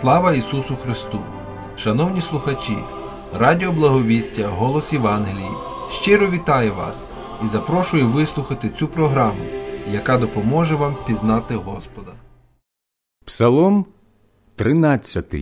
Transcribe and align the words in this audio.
Слава 0.00 0.34
Ісусу 0.34 0.76
Христу! 0.76 1.18
Шановні 1.76 2.20
слухачі, 2.20 2.76
Радіо 3.34 3.72
Благовістя, 3.72 4.48
Голос 4.48 4.92
Євангелії 4.92 5.50
щиро 5.88 6.30
вітаю 6.30 6.74
вас 6.74 7.12
і 7.44 7.46
запрошую 7.46 8.08
вислухати 8.08 8.68
цю 8.68 8.88
програму, 8.88 9.44
яка 9.92 10.18
допоможе 10.18 10.74
вам 10.74 10.96
пізнати 11.06 11.54
Господа. 11.54 12.12
Псалом 13.24 13.86
13 14.56 15.34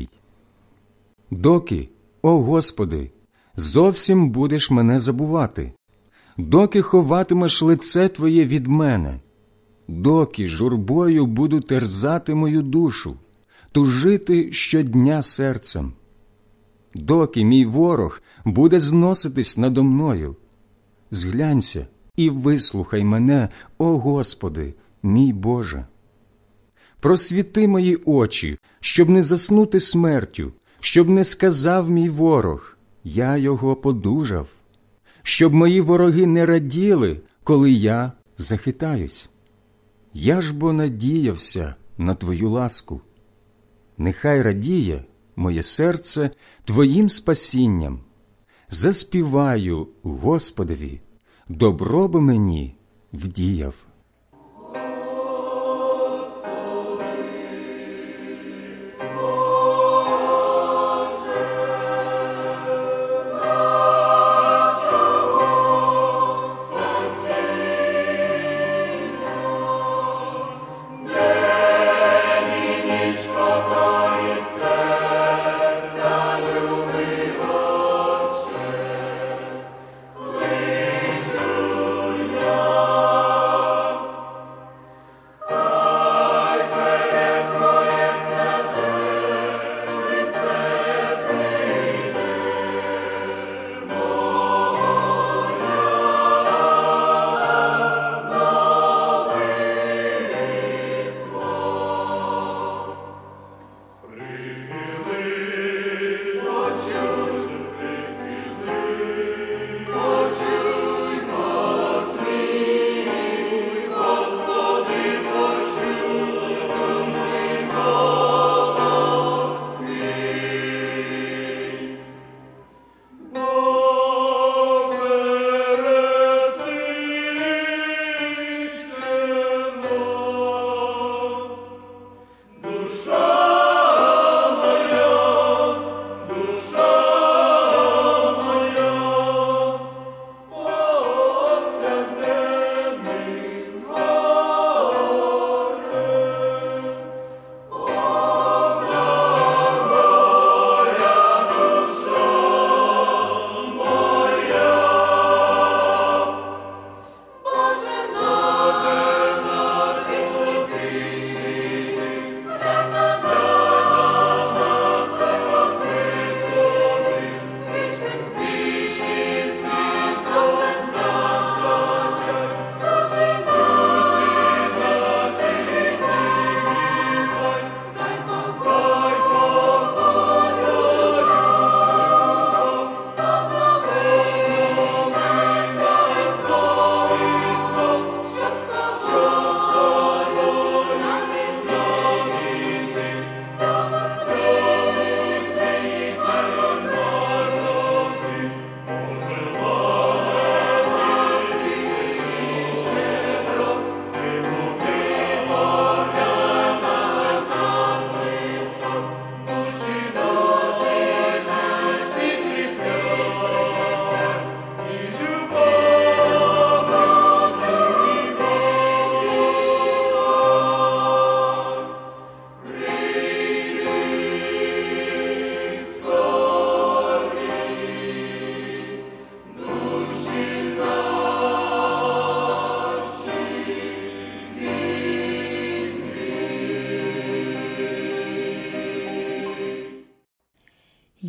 Доки, 1.31 1.89
о 2.23 2.43
Господи, 2.43 3.11
зовсім 3.57 4.31
будеш 4.31 4.71
мене 4.71 5.01
забувати, 5.01 5.73
доки 6.37 6.83
ховатимеш 6.83 7.63
лице 7.63 8.09
Твоє 8.09 8.45
від 8.45 8.67
мене, 8.67 9.21
доки 9.89 10.49
журбою 10.49 11.27
буду 11.27 11.61
терзати 11.61 12.35
мою 12.35 12.63
душу, 12.63 13.17
тужити 13.73 14.53
щодня 14.53 15.23
серцем, 15.23 15.93
доки 16.95 17.45
мій 17.45 17.65
ворог 17.65 18.21
буде 18.45 18.81
зноситись 18.81 19.59
надо 19.59 19.85
мною. 19.85 20.37
Зглянься 21.11 21.87
і 22.17 22.31
вислухай 22.31 23.05
мене, 23.05 23.49
о 23.79 23.99
Господи, 23.99 24.75
мій 25.03 25.33
Боже. 25.33 25.87
Просвіти 27.01 27.69
мої 27.69 27.97
очі, 28.05 28.59
щоб 28.81 29.09
не 29.09 29.23
заснути 29.23 29.81
смертю, 29.81 30.53
щоб 30.81 31.09
не 31.09 31.25
сказав 31.25 31.91
мій 31.91 32.09
ворог, 32.09 32.77
я 33.05 33.37
його 33.37 33.77
подужав, 33.77 34.49
щоб 35.23 35.55
мої 35.55 35.81
вороги 35.81 36.27
не 36.27 36.47
раділи, 36.47 37.21
коли 37.45 37.71
я 37.71 38.13
захитаюсь. 38.39 39.31
Я 40.15 40.41
ж 40.41 40.55
бо 40.55 40.73
надіявся 40.73 41.75
на 41.99 42.15
Твою 42.15 42.51
ласку. 42.51 43.01
Нехай 43.99 44.43
радіє 44.43 45.05
моє 45.37 45.63
серце 45.63 46.31
Твоїм 46.65 47.11
спасінням. 47.11 48.01
Заспіваю 48.69 49.89
Господові, 50.03 51.01
добро 51.49 52.09
би 52.09 52.21
мені 52.21 52.77
вдіяв. 53.13 53.75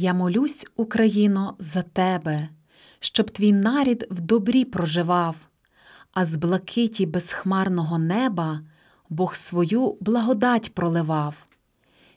Я 0.10 0.14
молюсь, 0.14 0.66
Україно, 0.76 1.56
за 1.60 1.82
тебе, 1.82 2.50
щоб 3.00 3.32
твій 3.32 3.54
нарід 3.54 4.08
в 4.12 4.22
добрі 4.22 4.66
проживав, 4.66 5.36
а 6.14 6.26
з 6.26 6.36
блакиті 6.36 7.06
безхмарного 7.06 8.00
неба 8.00 8.62
Бог 9.10 9.36
свою 9.36 9.98
благодать 10.00 10.74
проливав. 10.74 11.36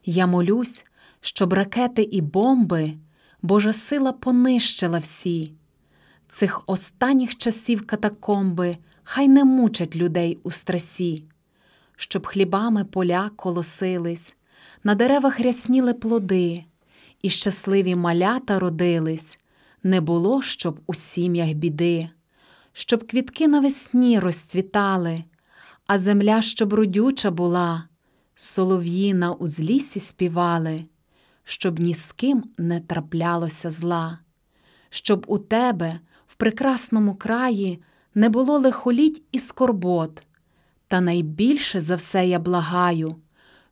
Я 0.05 0.27
молюсь, 0.27 0.85
щоб 1.21 1.53
ракети 1.53 2.03
і 2.03 2.21
бомби 2.21 2.93
Божа 3.43 3.73
сила 3.73 4.13
понищила 4.13 4.99
всі. 4.99 5.53
Цих 6.29 6.63
останніх 6.67 7.37
часів 7.37 7.87
катакомби 7.87 8.77
хай 9.05 9.29
не 9.29 9.45
мучать 9.45 9.97
людей 9.97 10.39
у 10.43 10.51
стресі, 10.51 11.25
щоб 11.97 12.27
хлібами 12.27 12.85
поля 12.85 13.31
колосились, 13.37 14.37
на 14.85 14.95
деревах 14.95 15.41
рясніли 15.41 15.95
плоди 15.95 16.65
і 17.23 17.31
щасливі 17.31 17.97
малята 17.97 18.59
родились, 18.59 19.39
не 19.83 20.01
було, 20.01 20.43
щоб 20.43 20.81
у 20.87 20.95
сім'ях 20.95 21.53
біди, 21.53 22.09
щоб 22.73 23.07
квітки 23.07 23.49
навесні 23.49 24.19
розцвітали, 24.19 25.25
а 25.87 25.99
земля, 25.99 26.43
щоб 26.43 26.75
родюча 26.75 27.31
була, 27.31 27.89
солов'ї 28.35 29.15
на 29.15 29.33
узлісі 29.33 30.01
співали, 30.01 30.85
щоб 31.45 31.81
ні 31.81 31.95
з 31.95 32.13
ким 32.13 32.45
не 32.59 32.81
траплялося 32.81 33.71
зла, 33.71 34.19
щоб 34.91 35.25
у 35.29 35.39
тебе 35.39 36.01
в 36.27 36.35
прекрасному 36.35 37.15
краї 37.15 37.83
не 38.15 38.29
було 38.29 38.59
лихоліть 38.59 39.23
і 39.33 39.39
скорбот, 39.39 40.23
та 40.89 41.01
найбільше 41.01 41.81
за 41.81 41.97
все 41.97 42.27
я 42.27 42.39
благаю, 42.39 43.17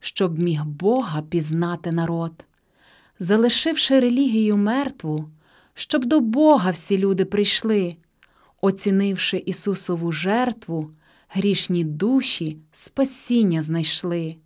щоб 0.01 0.39
міг 0.39 0.65
Бога 0.65 1.23
пізнати 1.23 1.93
народ, 1.93 2.45
залишивши 3.21 4.01
релігію 4.01 4.57
мертву, 4.57 5.31
щоб 5.75 6.05
до 6.05 6.21
Бога 6.21 6.71
всі 6.71 6.99
люди 6.99 7.25
прийшли, 7.25 7.97
оцінивши 8.61 9.43
Ісусову 9.47 10.13
жертву, 10.13 10.91
грішні 11.29 11.85
душі 11.85 12.59
спасіння 12.73 13.63
знайшли. 13.63 14.37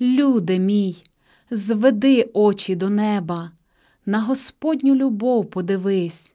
Люде 0.00 0.58
мій, 0.58 1.04
зведи 1.50 2.30
очі 2.32 2.76
до 2.76 2.90
неба, 2.90 3.50
на 4.06 4.20
Господню 4.20 4.94
любов 4.94 5.50
подивись. 5.50 6.34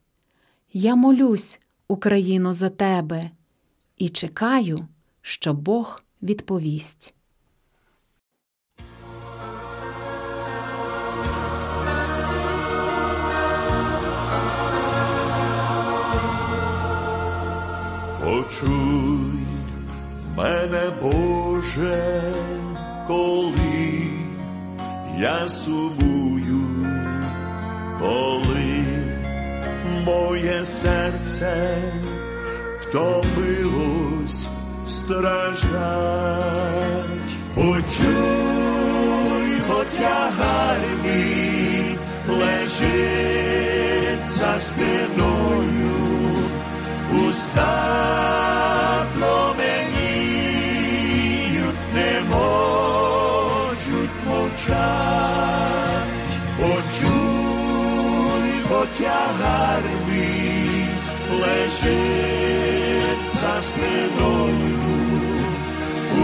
Я 0.73 0.95
молюсь, 0.95 1.59
Україно, 1.87 2.53
за 2.53 2.69
тебе 2.69 3.31
і 3.97 4.09
чекаю, 4.09 4.87
що 5.21 5.53
Бог 5.53 6.03
відповість. 6.21 7.13
Почуй 18.47 19.39
мене, 20.37 20.91
Боже, 21.01 22.33
коли 23.07 24.01
я 25.17 25.47
сумую, 25.47 26.87
коли 27.99 28.85
моє 30.05 30.65
серце 30.65 31.81
втомилось 32.79 34.47
страждать. 34.87 35.73
Почуй, 37.55 39.61
потягар 39.67 40.79
мій 41.03 41.97
лежить 42.27 44.29
за 44.29 44.59
спиною 44.59 46.06
уста 47.11 49.05
пламеніють, 49.15 49.93
не 51.93 52.21
можуть 52.29 54.17
мовчать. 54.27 55.67
Почуй, 56.57 58.49
бо 58.69 58.85
тягар 58.99 59.83
мій 60.09 60.87
лежить 61.31 63.27
за 63.41 63.61
спиною, 63.61 64.79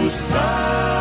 уста 0.06 0.93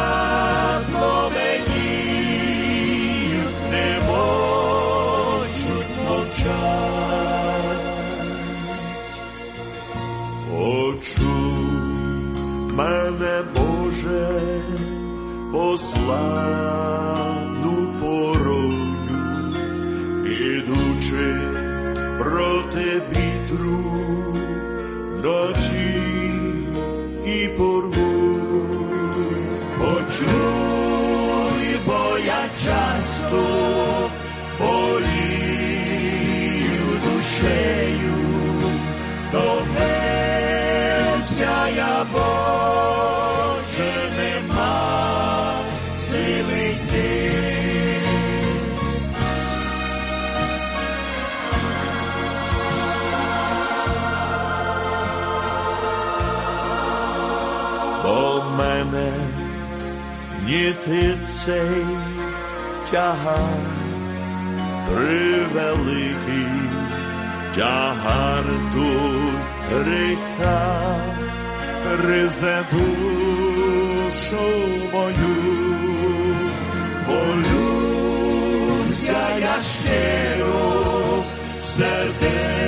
love. 16.06 16.81
Цей 61.44 61.86
тягар. 62.90 63.64
Превеликий 64.88 66.46
тягар 67.56 68.44
тут 68.74 69.42
ріка. 69.86 70.62
Гризе 71.86 72.58
душу 72.72 74.36
мою, 74.92 75.36
молюся 77.08 78.42
я 79.40 79.56
щиро, 79.60 81.24
сердечно 81.60 82.61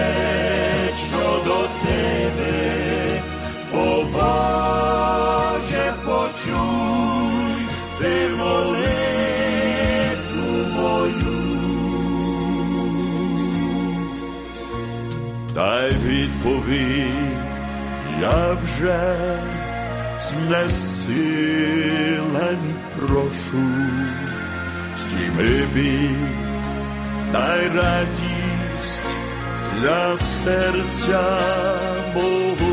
сердечно 0.00 1.24
до 1.44 1.58
тебе, 1.84 3.22
о 3.72 4.04
Боже, 4.12 5.84
почуй 6.04 7.56
ти 7.98 8.14
молитву 8.38 9.30
мою. 10.76 11.40
Дай 15.54 15.90
відповідь, 15.90 17.38
я 18.20 18.56
вже 18.62 19.02
знесилені 20.22 21.64
прошу, 22.96 23.66
стіми 24.96 25.52
бій, 25.74 26.16
дай 27.32 27.68
радість 27.68 28.09
для 29.80 30.16
серця 30.16 31.40
мого, 32.14 32.72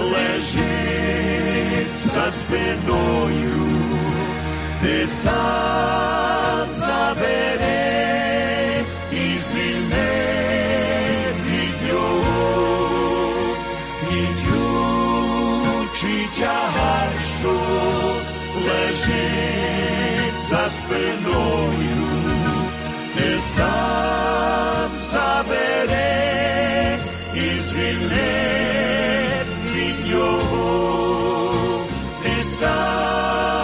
лежить 0.00 1.96
за 2.04 2.32
спиною, 2.32 3.68
ти 4.82 5.06
сам 5.06 6.68
забере 6.78 8.04
і 9.12 9.40
звільне 9.40 10.12
від 11.46 11.76
нього, 11.92 12.36
Літючий 14.12 15.48
тягар, 16.38 17.12
що 17.40 17.52
лежить 18.66 19.97
за 20.68 20.74
спиною, 20.74 22.08
ти 23.16 23.38
сам 23.38 24.90
забере 25.12 26.98
і 27.34 27.60
звільне 27.60 29.44
від 29.74 30.12
нього, 30.12 31.86
ти 32.22 32.44
сам 32.60 33.57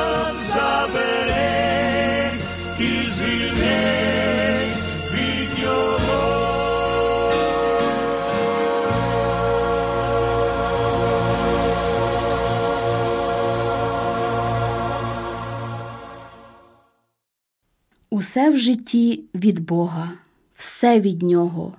Усе 18.35 18.51
в 18.51 18.59
житті 18.59 19.25
від 19.35 19.61
Бога, 19.61 20.13
все 20.55 21.01
від 21.01 21.23
Нього, 21.23 21.77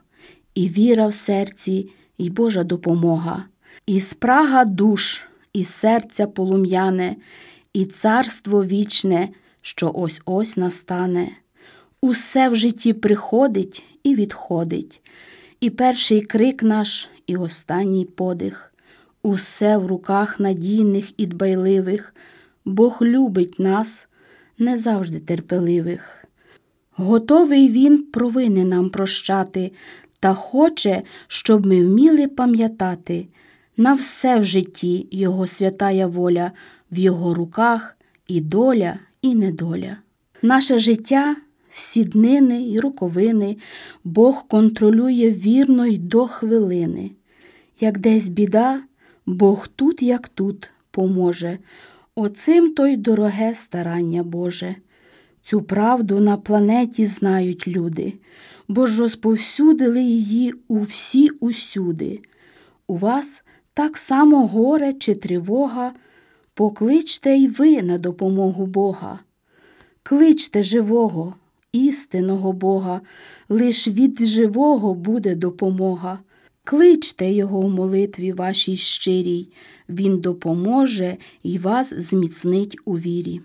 і 0.54 0.70
віра 0.70 1.08
в 1.08 1.14
серці 1.14 1.90
і 2.18 2.30
Божа 2.30 2.64
допомога, 2.64 3.46
і 3.86 4.00
спрага 4.00 4.66
душ, 4.66 5.22
і 5.54 5.64
серця 5.64 6.28
полум'яне, 6.28 7.16
і 7.74 7.86
царство 7.86 8.66
вічне, 8.66 9.30
що 9.62 9.92
ось 9.96 10.22
ось 10.26 10.58
настане. 10.58 11.32
Усе 12.02 12.50
в 12.50 12.56
житті 12.56 12.94
приходить 12.94 13.84
і 14.04 14.16
відходить, 14.16 15.02
і 15.60 15.70
перший 15.70 16.22
крик 16.22 16.64
наш, 16.64 17.10
і 17.28 17.38
останній 17.38 18.06
подих. 18.06 18.74
Усе 19.24 19.78
в 19.78 19.86
руках 19.86 20.40
надійних 20.40 21.14
і 21.18 21.26
дбайливих, 21.26 22.16
Бог 22.66 22.98
любить 23.02 23.60
нас, 23.60 24.08
не 24.58 24.78
завжди 24.78 25.20
терпеливих. 25.20 26.25
Готовий 26.98 27.70
Він 27.70 28.04
провини 28.04 28.66
нам 28.66 28.90
прощати, 28.90 29.72
та 30.20 30.34
хоче, 30.34 31.04
щоб 31.28 31.66
ми 31.66 31.86
вміли 31.86 32.28
пам'ятати 32.28 33.28
на 33.78 33.94
все 33.94 34.40
в 34.40 34.46
житті 34.46 35.08
Його 35.12 35.48
святая 35.48 36.08
воля, 36.08 36.52
в 36.92 37.00
Його 37.00 37.34
руках 37.34 37.98
і 38.28 38.42
доля, 38.42 39.00
і 39.22 39.36
недоля. 39.36 39.98
Наше 40.42 40.80
життя, 40.80 41.36
всі 41.72 42.04
днини 42.04 42.62
й 42.62 42.80
роковини 42.80 43.58
Бог 44.04 44.48
контролює 44.48 45.32
вірно 45.32 45.86
й 45.86 45.98
до 45.98 46.28
хвилини. 46.28 47.12
Як 47.80 47.98
десь 47.98 48.30
біда, 48.30 48.82
Бог 49.26 49.68
тут, 49.68 50.02
як 50.02 50.30
тут, 50.30 50.70
поможе. 50.92 51.58
Оцим 52.16 52.74
то 52.74 52.88
й 52.88 52.98
дороге 52.98 53.56
старання 53.56 54.24
Боже. 54.24 54.76
Цю 55.46 55.62
правду 55.62 56.20
на 56.20 56.38
планеті 56.38 57.06
знають 57.06 57.68
люди, 57.68 58.14
бо 58.68 58.88
ж 58.88 59.00
розповсюдили 59.00 60.04
її 60.04 60.54
у 60.68 60.80
всі 60.80 61.30
усюди. 61.30 62.20
У 62.88 62.98
вас 62.98 63.44
так 63.74 63.98
само 63.98 64.48
горе 64.48 64.94
чи 64.94 65.16
тривога, 65.16 65.94
покличте 66.54 67.36
й 67.36 67.48
ви 67.48 67.82
на 67.82 67.98
допомогу 67.98 68.66
Бога. 68.66 69.20
Кличте 70.04 70.64
живого, 70.64 71.36
істинного 71.72 72.54
Бога, 72.54 73.02
лиш 73.50 73.88
від 73.88 74.26
живого 74.26 74.94
буде 74.94 75.36
допомога. 75.36 76.20
Кличте 76.64 77.32
Його 77.32 77.62
в 77.62 77.70
молитві 77.70 78.32
вашій 78.32 78.78
щирій, 78.78 79.50
Він 79.90 80.20
допоможе 80.20 81.18
і 81.44 81.58
вас 81.58 81.94
зміцнить 81.98 82.78
у 82.86 82.98
вірі. 82.98 83.42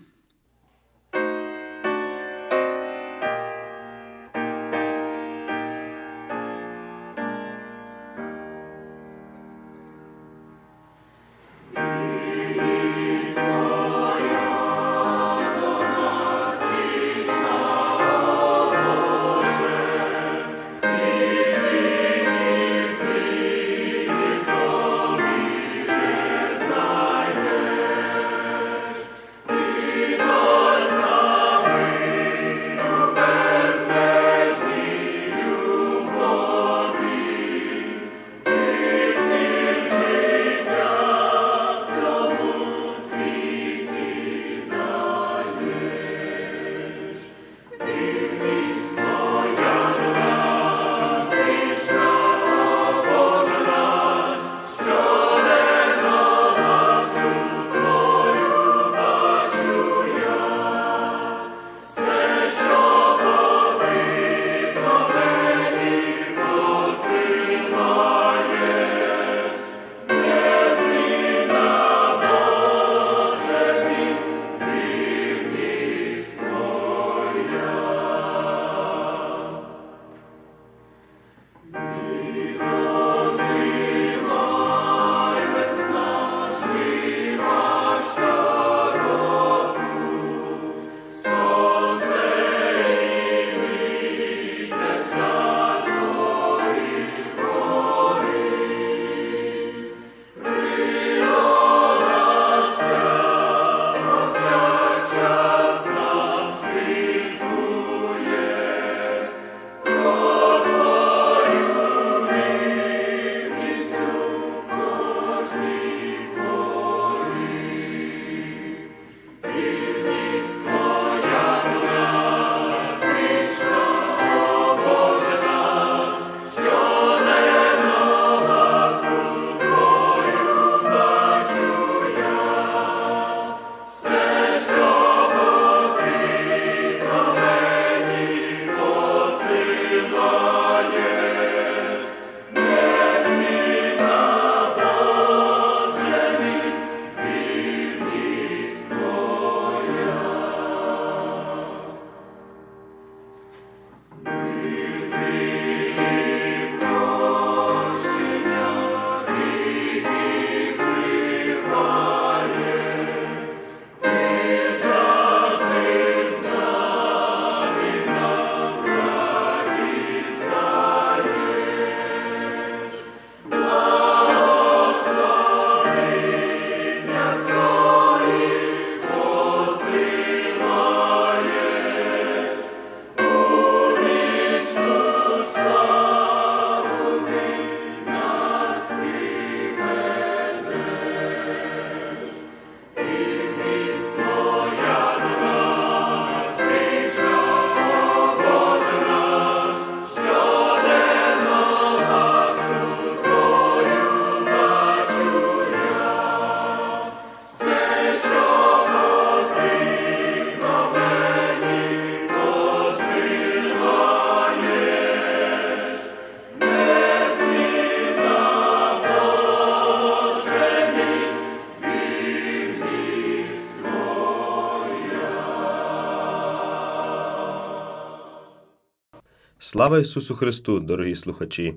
Слава 229.71 229.99
Ісусу 229.99 230.35
Христу, 230.35 230.79
дорогі 230.79 231.15
слухачі! 231.15 231.73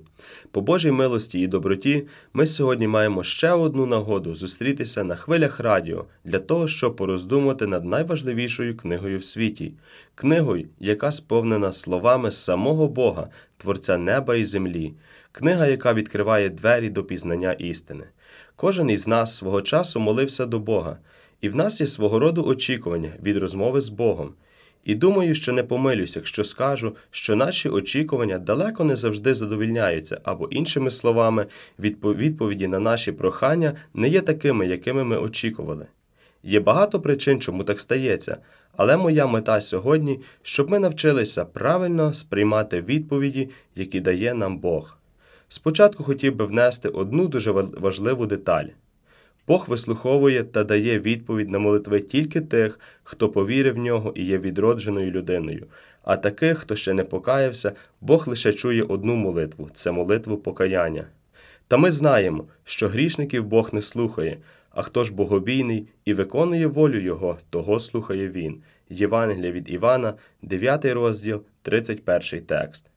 По 0.51 0.61
Божій 0.61 0.91
милості 0.91 1.41
і 1.41 1.47
доброті 1.47 2.07
ми 2.33 2.47
сьогодні 2.47 2.89
маємо 2.89 3.23
ще 3.23 3.51
одну 3.51 3.87
нагоду 3.87 4.35
зустрітися 4.35 5.05
на 5.05 5.15
хвилях 5.15 5.61
радіо 5.61 6.05
для 6.25 6.39
того, 6.39 6.69
щоб 6.69 6.97
пороздумувати 6.97 7.67
над 7.67 7.85
найважливішою 7.85 8.77
книгою 8.77 9.19
в 9.19 9.25
світі, 9.25 9.73
книгою, 10.15 10.69
яка 10.81 11.13
сповнена 11.13 11.73
словами 11.73 12.31
самого 12.31 12.89
Бога, 12.89 13.29
Творця 13.57 13.99
неба 13.99 14.37
і 14.37 14.45
землі, 14.45 14.95
книга, 15.33 15.67
яка 15.67 15.95
відкриває 15.95 16.49
двері 16.49 16.91
до 16.91 17.05
пізнання 17.05 17.53
істини. 17.53 18.05
Кожен 18.57 18.91
із 18.91 19.09
нас 19.09 19.37
свого 19.37 19.63
часу 19.63 20.01
молився 20.01 20.47
до 20.47 20.59
Бога, 20.59 20.99
і 21.41 21.49
в 21.49 21.57
нас 21.57 21.81
є 21.81 21.87
свого 21.87 22.19
роду 22.19 22.45
очікування 22.45 23.13
від 23.23 23.37
розмови 23.37 23.81
з 23.81 23.89
Богом. 23.89 24.35
І 24.85 24.95
думаю, 24.95 25.35
що 25.35 25.53
не 25.53 25.63
помилюсь, 25.63 26.17
якщо 26.17 26.45
скажу, 26.45 26.97
що 27.11 27.37
наші 27.37 27.69
очікування 27.69 28.39
далеко 28.39 28.85
не 28.85 28.97
завжди 28.97 29.35
задовільняються, 29.35 30.21
або, 30.25 30.49
іншими 30.49 30.91
словами, 30.91 31.47
відпо- 31.81 32.15
відповіді 32.15 32.67
на 32.67 32.79
наші 32.79 33.13
прохання 33.13 33.73
не 33.95 34.09
є 34.09 34.21
такими, 34.21 34.67
якими 34.67 35.05
ми 35.05 35.19
очікували. 35.19 35.87
Є 36.43 36.61
багато 36.61 37.01
причин, 37.01 37.41
чому 37.41 37.65
так 37.65 37.81
стається, 37.81 38.37
але 38.77 38.97
моя 38.97 39.27
мета 39.27 39.61
сьогодні, 39.61 40.21
щоб 40.43 40.71
ми 40.71 40.79
навчилися 40.79 41.45
правильно 41.45 42.15
сприймати 42.15 42.81
відповіді, 42.81 43.51
які 43.77 44.01
дає 44.01 44.35
нам 44.35 44.59
Бог. 44.59 44.99
Спочатку 45.49 46.05
хотів 46.05 46.37
би 46.37 46.45
внести 46.45 46.89
одну 46.89 47.29
дуже 47.29 47.51
важливу 47.51 48.27
деталь. 48.27 48.65
Бог 49.47 49.65
вислуховує 49.69 50.45
та 50.45 50.65
дає 50.65 50.99
відповідь 50.99 51.51
на 51.51 51.59
молитви 51.59 52.01
тільки 52.01 52.41
тих, 52.41 52.81
хто 53.03 53.29
повірив 53.29 53.75
в 53.75 53.79
нього 53.79 54.13
і 54.17 54.25
є 54.25 54.39
відродженою 54.39 55.11
людиною. 55.11 55.67
А 56.03 56.17
таких, 56.17 56.59
хто 56.59 56.77
ще 56.77 56.93
не 56.93 57.05
покаявся, 57.05 57.73
Бог 58.01 58.29
лише 58.29 58.53
чує 58.53 58.83
одну 58.83 59.15
молитву 59.15 59.69
це 59.73 59.93
молитву 59.93 60.37
покаяння. 60.37 61.07
Та 61.69 61.77
ми 61.77 61.91
знаємо, 61.91 62.45
що 62.65 62.89
грішників 62.89 63.45
Бог 63.45 63.71
не 63.73 63.83
слухає, 63.83 64.39
а 64.71 64.83
хто 64.83 65.05
ж 65.05 65.15
богобійний 65.15 65.89
і 66.05 66.15
виконує 66.15 66.67
волю 66.67 67.01
Його, 67.01 67.39
того 67.51 67.79
слухає 67.79 68.29
Він. 68.29 68.63
Євангелія 68.91 69.53
від 69.53 69.71
Івана, 69.71 70.15
9 70.43 70.85
розділ, 70.85 71.43
31 71.63 72.43
текст. 72.47 72.91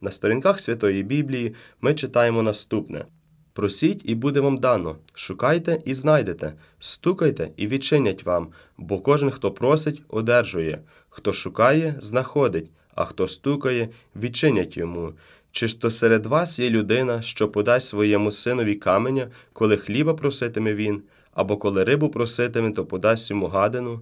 На 0.00 0.10
сторінках 0.10 0.60
Святої 0.60 1.02
Біблії 1.02 1.54
ми 1.80 1.94
читаємо 1.94 2.42
наступне. 2.42 3.04
Просіть, 3.52 4.02
і 4.04 4.14
буде 4.14 4.40
вам 4.40 4.58
дано, 4.58 4.96
шукайте 5.14 5.78
і 5.84 5.94
знайдете, 5.94 6.54
стукайте 6.78 7.50
і 7.56 7.66
відчинять 7.66 8.24
вам, 8.24 8.48
бо 8.78 8.98
кожен, 8.98 9.30
хто 9.30 9.50
просить, 9.50 10.02
одержує, 10.08 10.78
хто 11.08 11.32
шукає, 11.32 11.94
знаходить, 12.00 12.70
а 12.94 13.04
хто 13.04 13.28
стукає, 13.28 13.88
відчинять 14.16 14.76
йому. 14.76 15.12
Чи 15.50 15.68
ж 15.68 15.80
то 15.80 15.90
серед 15.90 16.26
вас 16.26 16.58
є 16.58 16.70
людина, 16.70 17.22
що 17.22 17.48
подасть 17.48 17.88
своєму 17.88 18.30
синові 18.30 18.74
каменя, 18.74 19.30
коли 19.52 19.76
хліба 19.76 20.14
проситиме 20.14 20.74
він, 20.74 21.02
або 21.34 21.56
коли 21.56 21.84
рибу 21.84 22.08
проситиме, 22.08 22.70
то 22.70 22.84
подасть 22.84 23.30
йому 23.30 23.46
гадину? 23.46 24.00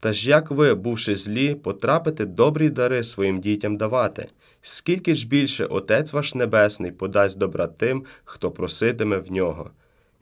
Та 0.00 0.12
ж 0.12 0.28
як 0.28 0.50
ви, 0.50 0.74
бувши 0.74 1.16
злі, 1.16 1.54
потрапите 1.54 2.26
добрі 2.26 2.70
дари 2.70 3.04
своїм 3.04 3.40
дітям 3.40 3.76
давати? 3.76 4.28
Скільки 4.64 5.14
ж 5.14 5.28
більше 5.28 5.64
Отець 5.64 6.12
ваш 6.12 6.34
Небесний 6.34 6.92
подасть 6.92 7.38
добра 7.38 7.66
тим, 7.66 8.04
хто 8.24 8.50
проситиме 8.50 9.18
в 9.18 9.32
нього? 9.32 9.70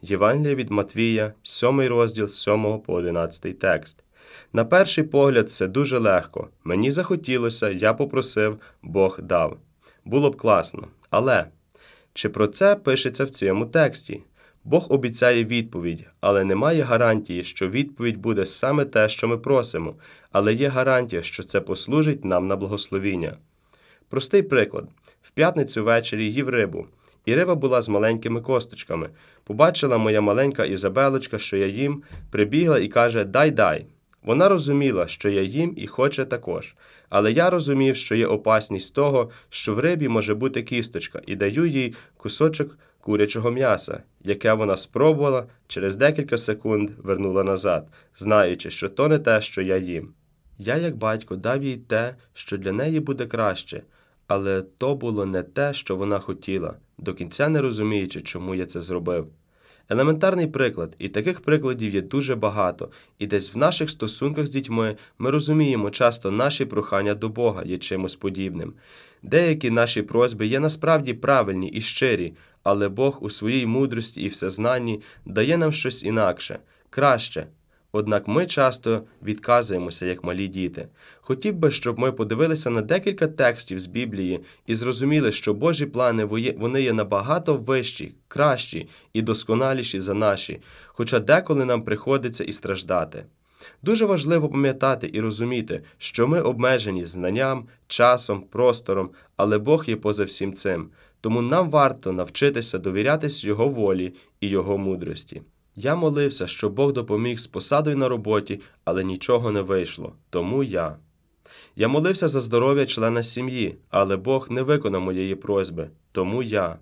Євангелія 0.02 0.54
від 0.54 0.70
Матвія, 0.70 1.32
7 1.42 1.80
розділ 1.80 2.26
7 2.26 2.80
по 2.80 2.94
11 2.94 3.58
текст. 3.58 4.04
На 4.52 4.64
перший 4.64 5.04
погляд, 5.04 5.46
все 5.46 5.66
дуже 5.66 5.98
легко. 5.98 6.48
Мені 6.64 6.90
захотілося, 6.90 7.70
я 7.70 7.94
попросив, 7.94 8.60
Бог 8.82 9.20
дав. 9.22 9.56
Було 10.04 10.30
б 10.30 10.36
класно. 10.36 10.88
Але 11.10 11.46
чи 12.14 12.28
про 12.28 12.46
це 12.46 12.76
пишеться 12.76 13.24
в 13.24 13.30
цьому 13.30 13.66
тексті? 13.66 14.22
Бог 14.64 14.86
обіцяє 14.88 15.44
відповідь, 15.44 16.04
але 16.20 16.44
немає 16.44 16.82
гарантії, 16.82 17.44
що 17.44 17.68
відповідь 17.68 18.16
буде 18.16 18.46
саме 18.46 18.84
те, 18.84 19.08
що 19.08 19.28
ми 19.28 19.38
просимо, 19.38 19.94
але 20.32 20.54
є 20.54 20.68
гарантія, 20.68 21.22
що 21.22 21.42
це 21.42 21.60
послужить 21.60 22.24
нам 22.24 22.46
на 22.46 22.56
благословіння. 22.56 23.36
Простий 24.10 24.42
приклад: 24.42 24.84
в 25.22 25.30
п'ятницю 25.30 25.84
ввечері 25.84 26.32
їв 26.32 26.48
рибу, 26.48 26.86
і 27.24 27.34
риба 27.34 27.54
була 27.54 27.82
з 27.82 27.88
маленькими 27.88 28.40
косточками. 28.40 29.10
Побачила 29.44 29.98
моя 29.98 30.20
маленька 30.20 30.64
Ізабелочка, 30.64 31.38
що 31.38 31.56
я 31.56 31.66
їм, 31.66 32.02
прибігла 32.30 32.78
і 32.78 32.88
каже: 32.88 33.24
Дай 33.24 33.50
дай. 33.50 33.86
Вона 34.22 34.48
розуміла, 34.48 35.06
що 35.06 35.28
я 35.28 35.42
їм 35.42 35.74
і 35.76 35.86
хоче 35.86 36.24
також. 36.24 36.74
Але 37.08 37.32
я 37.32 37.50
розумів, 37.50 37.96
що 37.96 38.14
є 38.14 38.26
опасність 38.26 38.94
того, 38.94 39.30
що 39.48 39.74
в 39.74 39.78
рибі 39.78 40.08
може 40.08 40.34
бути 40.34 40.62
кісточка, 40.62 41.22
і 41.26 41.36
даю 41.36 41.66
їй 41.66 41.94
кусочок 42.16 42.78
курячого 43.00 43.50
м'яса, 43.50 44.02
яке 44.24 44.52
вона 44.52 44.76
спробувала, 44.76 45.46
через 45.66 45.96
декілька 45.96 46.38
секунд 46.38 46.90
вернула 46.98 47.44
назад, 47.44 47.88
знаючи, 48.16 48.70
що 48.70 48.88
то 48.88 49.08
не 49.08 49.18
те, 49.18 49.40
що 49.40 49.62
я 49.62 49.76
їм. 49.76 50.12
Я, 50.58 50.76
як 50.76 50.96
батько, 50.96 51.36
дав 51.36 51.64
їй 51.64 51.76
те, 51.76 52.14
що 52.34 52.56
для 52.56 52.72
неї 52.72 53.00
буде 53.00 53.26
краще, 53.26 53.82
але 54.30 54.62
то 54.62 54.94
було 54.94 55.26
не 55.26 55.42
те, 55.42 55.74
що 55.74 55.96
вона 55.96 56.18
хотіла, 56.18 56.74
до 56.98 57.14
кінця 57.14 57.48
не 57.48 57.60
розуміючи, 57.60 58.20
чому 58.20 58.54
я 58.54 58.66
це 58.66 58.80
зробив. 58.80 59.26
Елементарний 59.88 60.46
приклад, 60.46 60.96
і 60.98 61.08
таких 61.08 61.40
прикладів 61.40 61.94
є 61.94 62.02
дуже 62.02 62.36
багато, 62.36 62.90
і 63.18 63.26
десь 63.26 63.54
в 63.54 63.58
наших 63.58 63.90
стосунках 63.90 64.46
з 64.46 64.50
дітьми 64.50 64.96
ми 65.18 65.30
розуміємо 65.30 65.90
часто 65.90 66.30
наші 66.30 66.64
прохання 66.64 67.14
до 67.14 67.28
Бога 67.28 67.62
є 67.66 67.78
чимось 67.78 68.16
подібним. 68.16 68.72
Деякі 69.22 69.70
наші 69.70 70.02
просьби 70.02 70.46
є 70.46 70.60
насправді 70.60 71.14
правильні 71.14 71.68
і 71.68 71.80
щирі, 71.80 72.34
але 72.62 72.88
Бог 72.88 73.18
у 73.20 73.30
своїй 73.30 73.66
мудрості 73.66 74.22
і 74.22 74.28
всезнанні 74.28 75.00
дає 75.24 75.56
нам 75.56 75.72
щось 75.72 76.04
інакше, 76.04 76.58
краще. 76.90 77.46
Однак 77.92 78.28
ми 78.28 78.46
часто 78.46 79.02
відказуємося 79.22 80.06
як 80.06 80.24
малі 80.24 80.48
діти. 80.48 80.88
Хотів 81.20 81.54
би, 81.54 81.70
щоб 81.70 81.98
ми 81.98 82.12
подивилися 82.12 82.70
на 82.70 82.82
декілька 82.82 83.26
текстів 83.26 83.80
з 83.80 83.86
Біблії 83.86 84.40
і 84.66 84.74
зрозуміли, 84.74 85.32
що 85.32 85.54
Божі 85.54 85.86
плани 85.86 86.24
вони 86.58 86.82
є 86.82 86.92
набагато 86.92 87.56
вищі, 87.56 88.14
кращі 88.28 88.88
і 89.12 89.22
досконаліші 89.22 90.00
за 90.00 90.14
наші, 90.14 90.60
хоча 90.86 91.18
деколи 91.18 91.64
нам 91.64 91.82
приходиться 91.82 92.44
і 92.44 92.52
страждати. 92.52 93.24
Дуже 93.82 94.06
важливо 94.06 94.48
пам'ятати 94.48 95.10
і 95.12 95.20
розуміти, 95.20 95.82
що 95.98 96.28
ми 96.28 96.40
обмежені 96.42 97.04
знанням, 97.04 97.68
часом, 97.86 98.42
простором, 98.42 99.10
але 99.36 99.58
Бог 99.58 99.84
є 99.88 99.96
поза 99.96 100.24
всім 100.24 100.52
цим. 100.52 100.88
Тому 101.20 101.42
нам 101.42 101.70
варто 101.70 102.12
навчитися 102.12 102.78
довірятись 102.78 103.44
Його 103.44 103.68
волі 103.68 104.14
і 104.40 104.48
Його 104.48 104.78
мудрості. 104.78 105.42
Я 105.82 105.94
молився, 105.94 106.46
щоб 106.46 106.72
Бог 106.72 106.92
допоміг 106.92 107.38
з 107.38 107.46
посадою 107.46 107.96
на 107.96 108.08
роботі, 108.08 108.60
але 108.84 109.04
нічого 109.04 109.50
не 109.50 109.62
вийшло. 109.62 110.12
Тому 110.30 110.62
я. 110.62 110.96
Я 111.76 111.88
молився 111.88 112.28
за 112.28 112.40
здоров'я 112.40 112.86
члена 112.86 113.22
сім'ї, 113.22 113.76
але 113.90 114.16
Бог 114.16 114.50
не 114.50 114.62
виконав 114.62 115.00
моєї 115.00 115.34
просьби. 115.34 115.90
Тому 116.12 116.42
я. 116.42 116.78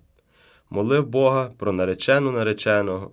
Молив 0.70 1.06
Бога 1.06 1.50
про 1.58 1.72
наречену 1.72 2.32
нареченого, 2.32 3.10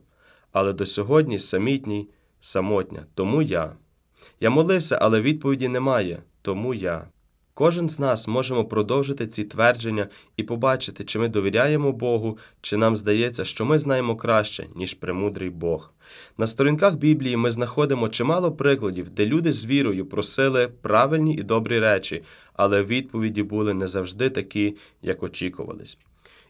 але 0.51 0.73
до 0.73 0.85
сьогодні 0.85 1.39
самітній, 1.39 2.09
самотня. 2.41 3.05
Тому 3.13 3.41
я. 3.41 3.75
Я 4.39 4.49
молився, 4.49 4.99
але 5.01 5.21
відповіді 5.21 5.67
немає. 5.67 6.23
Тому 6.41 6.73
я. 6.73 7.07
Кожен 7.57 7.89
з 7.89 7.99
нас 7.99 8.27
можемо 8.27 8.65
продовжити 8.65 9.27
ці 9.27 9.43
твердження 9.43 10.07
і 10.37 10.43
побачити, 10.43 11.03
чи 11.03 11.19
ми 11.19 11.27
довіряємо 11.27 11.91
Богу, 11.91 12.37
чи 12.61 12.77
нам 12.77 12.95
здається, 12.95 13.45
що 13.45 13.65
ми 13.65 13.79
знаємо 13.79 14.15
краще, 14.15 14.67
ніж 14.75 14.93
премудрий 14.93 15.49
Бог. 15.49 15.91
На 16.37 16.47
сторінках 16.47 16.95
Біблії 16.95 17.37
ми 17.37 17.51
знаходимо 17.51 18.09
чимало 18.09 18.51
прикладів, 18.51 19.09
де 19.09 19.25
люди 19.25 19.53
з 19.53 19.65
вірою 19.65 20.05
просили 20.05 20.67
правильні 20.81 21.35
і 21.35 21.43
добрі 21.43 21.79
речі, 21.79 22.23
але 22.53 22.83
відповіді 22.83 23.43
були 23.43 23.73
не 23.73 23.87
завжди 23.87 24.29
такі, 24.29 24.75
як 25.01 25.23
очікувались. 25.23 25.97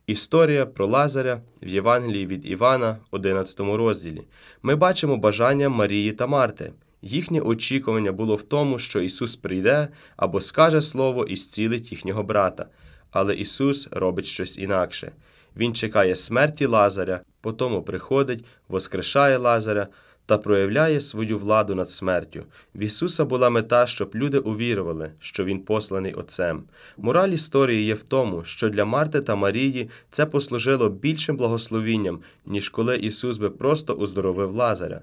Історія 0.07 0.65
про 0.65 0.87
Лазаря 0.87 1.41
в 1.63 1.67
Євангелії 1.67 2.25
від 2.25 2.45
Івана, 2.45 2.97
11 3.11 3.59
розділі. 3.59 4.21
Ми 4.63 4.75
бачимо 4.75 5.17
бажання 5.17 5.69
Марії 5.69 6.11
та 6.11 6.27
Марти. 6.27 6.73
Їхнє 7.07 7.41
очікування 7.41 8.11
було 8.11 8.35
в 8.35 8.43
тому, 8.43 8.79
що 8.79 9.01
Ісус 9.01 9.35
прийде 9.35 9.87
або 10.17 10.41
скаже 10.41 10.81
слово 10.81 11.25
і 11.25 11.35
зцілить 11.35 11.91
їхнього 11.91 12.23
брата. 12.23 12.65
Але 13.11 13.35
Ісус 13.35 13.87
робить 13.91 14.25
щось 14.25 14.57
інакше. 14.57 15.11
Він 15.57 15.75
чекає 15.75 16.15
смерті 16.15 16.65
Лазаря, 16.65 17.21
потому 17.41 17.83
приходить, 17.83 18.45
воскрешає 18.67 19.37
Лазаря 19.37 19.87
та 20.25 20.37
проявляє 20.37 21.01
свою 21.01 21.37
владу 21.37 21.75
над 21.75 21.89
смертю. 21.89 22.43
В 22.75 22.79
Ісуса 22.79 23.25
була 23.25 23.49
мета, 23.49 23.87
щоб 23.87 24.11
люди 24.15 24.39
увірували, 24.39 25.11
що 25.19 25.43
Він 25.43 25.59
посланий 25.59 26.13
Отцем. 26.13 26.63
Мораль 26.97 27.29
історії 27.29 27.85
є 27.85 27.93
в 27.93 28.03
тому, 28.03 28.43
що 28.43 28.69
для 28.69 28.85
Марти 28.85 29.21
та 29.21 29.35
Марії 29.35 29.89
це 30.09 30.25
послужило 30.25 30.89
більшим 30.89 31.37
благословінням, 31.37 32.19
ніж 32.45 32.69
коли 32.69 32.97
Ісус 32.97 33.37
би 33.37 33.49
просто 33.49 33.93
уздоровив 33.93 34.55
Лазаря. 34.55 35.01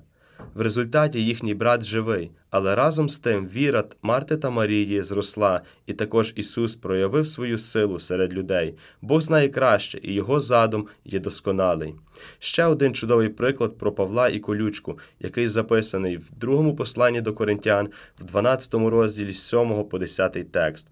В 0.54 0.60
результаті 0.60 1.24
їхній 1.24 1.54
брат 1.54 1.82
живий, 1.82 2.30
але 2.50 2.74
разом 2.74 3.08
з 3.08 3.18
тим 3.18 3.48
віра 3.48 3.84
Марти 4.02 4.36
та 4.36 4.50
Марії 4.50 5.02
зросла, 5.02 5.60
і 5.86 5.94
також 5.94 6.32
Ісус 6.36 6.76
проявив 6.76 7.28
свою 7.28 7.58
силу 7.58 8.00
серед 8.00 8.32
людей. 8.32 8.74
Бог 9.02 9.20
знає 9.20 9.48
краще, 9.48 9.98
і 10.02 10.12
його 10.12 10.40
задум 10.40 10.86
є 11.04 11.20
досконалий. 11.20 11.94
Ще 12.38 12.64
один 12.64 12.94
чудовий 12.94 13.28
приклад 13.28 13.78
про 13.78 13.92
Павла 13.92 14.28
і 14.28 14.38
колючку, 14.38 14.98
який 15.20 15.48
записаний 15.48 16.16
в 16.16 16.30
другому 16.36 16.76
посланні 16.76 17.20
до 17.20 17.32
Коринтян, 17.32 17.88
в 18.20 18.24
12 18.24 18.74
розділі 18.74 19.32
з 19.32 19.48
7 19.48 19.84
по 19.84 19.98
10 19.98 20.52
текст. 20.52 20.86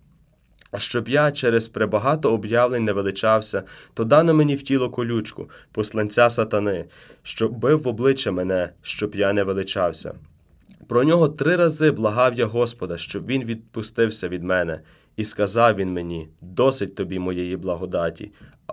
А 0.70 0.78
щоб 0.78 1.08
я 1.08 1.32
через 1.32 1.68
пребагато 1.68 2.32
об'явлень 2.32 2.84
не 2.84 2.92
величався, 2.92 3.62
то 3.94 4.04
дано 4.04 4.34
мені 4.34 4.54
в 4.54 4.62
тіло 4.62 4.90
колючку, 4.90 5.50
посланця 5.72 6.30
сатани, 6.30 6.84
щоб 7.22 7.52
бив 7.52 7.82
в 7.82 7.88
обличчя 7.88 8.32
мене, 8.32 8.72
щоб 8.82 9.14
я 9.14 9.32
не 9.32 9.42
величався. 9.42 10.14
Про 10.88 11.04
нього 11.04 11.28
три 11.28 11.56
рази 11.56 11.90
благав 11.90 12.34
я 12.34 12.46
Господа, 12.46 12.98
щоб 12.98 13.26
він 13.26 13.44
відпустився 13.44 14.28
від 14.28 14.42
мене, 14.42 14.80
і 15.16 15.24
сказав 15.24 15.76
він 15.76 15.92
мені: 15.92 16.28
досить 16.40 16.94
тобі 16.94 17.18
моєї 17.18 17.56
благодаті, 17.56 18.32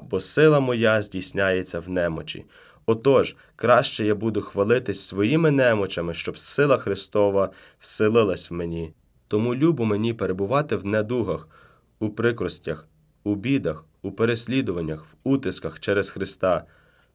бо 0.10 0.20
сила 0.20 0.60
моя 0.60 1.02
здійсняється 1.02 1.80
в 1.80 1.90
немочі. 1.90 2.46
Отож, 2.86 3.36
краще 3.56 4.06
я 4.06 4.16
буду 4.16 4.42
хвалитись 4.42 5.08
своїми 5.08 5.52
немочами, 5.52 6.14
щоб 6.14 6.38
сила 6.38 6.78
Христова 6.78 7.50
вселилась 7.80 8.52
в 8.52 8.54
мені. 8.54 8.94
Тому 9.28 9.56
любо 9.56 9.86
мені 9.86 10.14
перебувати 10.14 10.76
в 10.76 10.86
недугах, 10.86 11.48
у 12.00 12.10
прикростях, 12.10 12.88
у 13.24 13.36
бідах, 13.36 13.86
у 14.02 14.12
переслідуваннях, 14.12 15.06
в 15.06 15.30
утисках 15.30 15.80
через 15.80 16.10
Христа. 16.10 16.64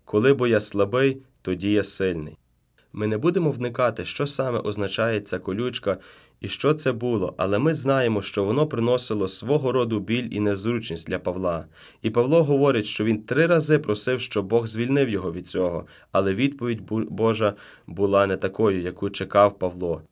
Коли 0.05 0.35
бо 0.35 0.47
я 0.47 0.61
слабий, 0.61 1.23
тоді 1.42 1.73
я 1.73 1.85
сильний. 1.85 2.38
Ми 2.92 3.07
не 3.07 3.18
будемо 3.18 3.51
вникати, 3.51 4.05
що 4.05 4.27
саме 4.27 4.59
означає 4.59 5.21
ця 5.21 5.38
колючка 5.38 5.99
і 6.40 6.49
що 6.49 6.75
це 6.75 6.92
було, 6.92 7.35
але 7.37 7.59
ми 7.59 7.75
знаємо, 7.75 8.23
що 8.23 8.45
воно 8.45 8.66
приносило 8.66 9.29
свого 9.29 9.73
роду 9.73 10.01
біль 10.01 10.29
і 10.31 10.40
незручність 10.40 11.09
для 11.09 11.18
Павла. 11.18 11.66
І 12.03 12.11
Павло 12.11 12.45
говорить, 12.45 12.87
що 12.87 13.05
він 13.05 13.23
три 13.23 13.47
рази 13.47 13.79
просив, 13.79 14.21
щоб 14.21 14.47
Бог 14.47 14.66
звільнив 14.66 15.09
його 15.09 15.33
від 15.33 15.49
цього, 15.49 15.87
але 16.12 16.35
відповідь 16.35 16.81
Божа 16.90 17.55
була 17.87 18.27
не 18.27 18.37
такою, 18.37 18.83
яку 18.83 19.11
чекав 19.11 19.59
Павло. 19.59 20.03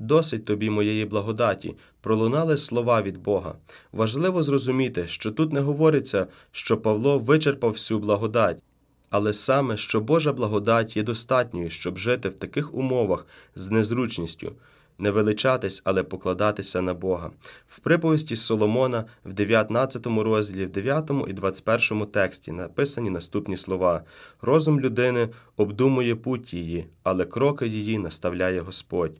Досить 0.00 0.44
тобі 0.44 0.70
моєї 0.70 1.04
благодаті, 1.04 1.74
пролунали 2.00 2.56
слова 2.56 3.02
від 3.02 3.18
Бога. 3.18 3.54
Важливо 3.92 4.42
зрозуміти, 4.42 5.06
що 5.06 5.32
тут 5.32 5.52
не 5.52 5.60
говориться, 5.60 6.26
що 6.52 6.78
Павло 6.78 7.18
вичерпав 7.18 7.72
всю 7.72 8.00
благодать, 8.00 8.62
але 9.10 9.32
саме, 9.32 9.76
що 9.76 10.00
Божа 10.00 10.32
благодать 10.32 10.96
є 10.96 11.02
достатньою, 11.02 11.70
щоб 11.70 11.98
жити 11.98 12.28
в 12.28 12.34
таких 12.34 12.74
умовах 12.74 13.26
з 13.54 13.70
незручністю, 13.70 14.52
не 14.98 15.10
величатись, 15.10 15.82
але 15.84 16.02
покладатися 16.02 16.82
на 16.82 16.94
Бога. 16.94 17.30
В 17.66 17.78
приповісті 17.78 18.36
Соломона 18.36 19.04
в 19.24 19.32
19 19.32 20.06
розділі, 20.06 20.66
в 20.66 20.70
9 20.70 21.10
і 21.28 21.32
21 21.32 22.06
тексті 22.06 22.52
написані 22.52 23.10
наступні 23.10 23.56
слова: 23.56 24.02
Розум 24.42 24.80
людини 24.80 25.28
обдумує 25.56 26.16
путь 26.16 26.54
її, 26.54 26.86
але 27.02 27.24
кроки 27.24 27.66
її 27.66 27.98
наставляє 27.98 28.60
Господь. 28.60 29.12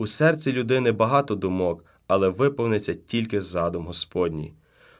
У 0.00 0.06
серці 0.06 0.52
людини 0.52 0.92
багато 0.92 1.34
думок, 1.34 1.84
але 2.06 2.28
виповниться 2.28 2.94
тільки 2.94 3.40
задум 3.40 3.86
Господній. 3.86 4.54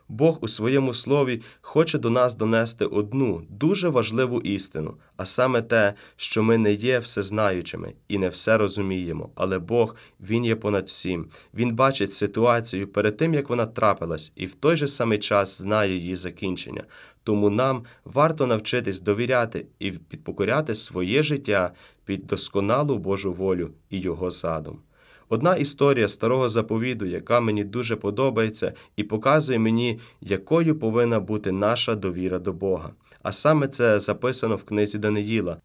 Бог 0.08 0.38
у 0.40 0.48
своєму 0.48 0.94
слові 0.94 1.42
хоче 1.60 1.98
до 1.98 2.10
нас 2.10 2.34
донести 2.34 2.84
одну 2.84 3.42
дуже 3.48 3.88
важливу 3.88 4.40
істину, 4.40 4.94
а 5.16 5.24
саме 5.24 5.62
те, 5.62 5.94
що 6.16 6.42
ми 6.42 6.58
не 6.58 6.72
є 6.72 6.98
всезнаючими 6.98 7.94
і 8.08 8.18
не 8.18 8.28
все 8.28 8.56
розуміємо, 8.56 9.30
але 9.34 9.58
Бог 9.58 9.96
Він 10.20 10.44
є 10.44 10.56
понад 10.56 10.86
всім. 10.86 11.26
Він 11.54 11.74
бачить 11.74 12.12
ситуацію 12.12 12.88
перед 12.88 13.16
тим, 13.16 13.34
як 13.34 13.48
вона 13.48 13.66
трапилась, 13.66 14.32
і 14.36 14.46
в 14.46 14.54
той 14.54 14.76
же 14.76 14.88
самий 14.88 15.18
час 15.18 15.58
знає 15.58 15.96
її 15.96 16.16
закінчення. 16.16 16.84
Тому 17.22 17.50
нам 17.50 17.84
варто 18.04 18.46
навчитись 18.46 19.00
довіряти 19.00 19.66
і 19.78 19.90
підпокоряти 19.90 20.74
своє 20.74 21.22
життя 21.22 21.72
під 22.04 22.26
досконалу 22.26 22.98
Божу 22.98 23.32
волю 23.32 23.70
і 23.90 24.00
Його 24.00 24.30
задум. 24.30 24.78
Одна 25.28 25.56
історія 25.56 26.08
старого 26.08 26.48
заповіду, 26.48 27.06
яка 27.06 27.40
мені 27.40 27.64
дуже 27.64 27.96
подобається 27.96 28.72
і 28.96 29.04
показує 29.04 29.58
мені, 29.58 30.00
якою 30.20 30.78
повинна 30.78 31.20
бути 31.20 31.52
наша 31.52 31.94
довіра 31.94 32.38
до 32.38 32.52
Бога. 32.52 32.90
А 33.22 33.32
саме 33.32 33.68
це 33.68 34.00
записано 34.00 34.56
в 34.56 34.64
книзі 34.64 34.98
Даниїла. 34.98 35.56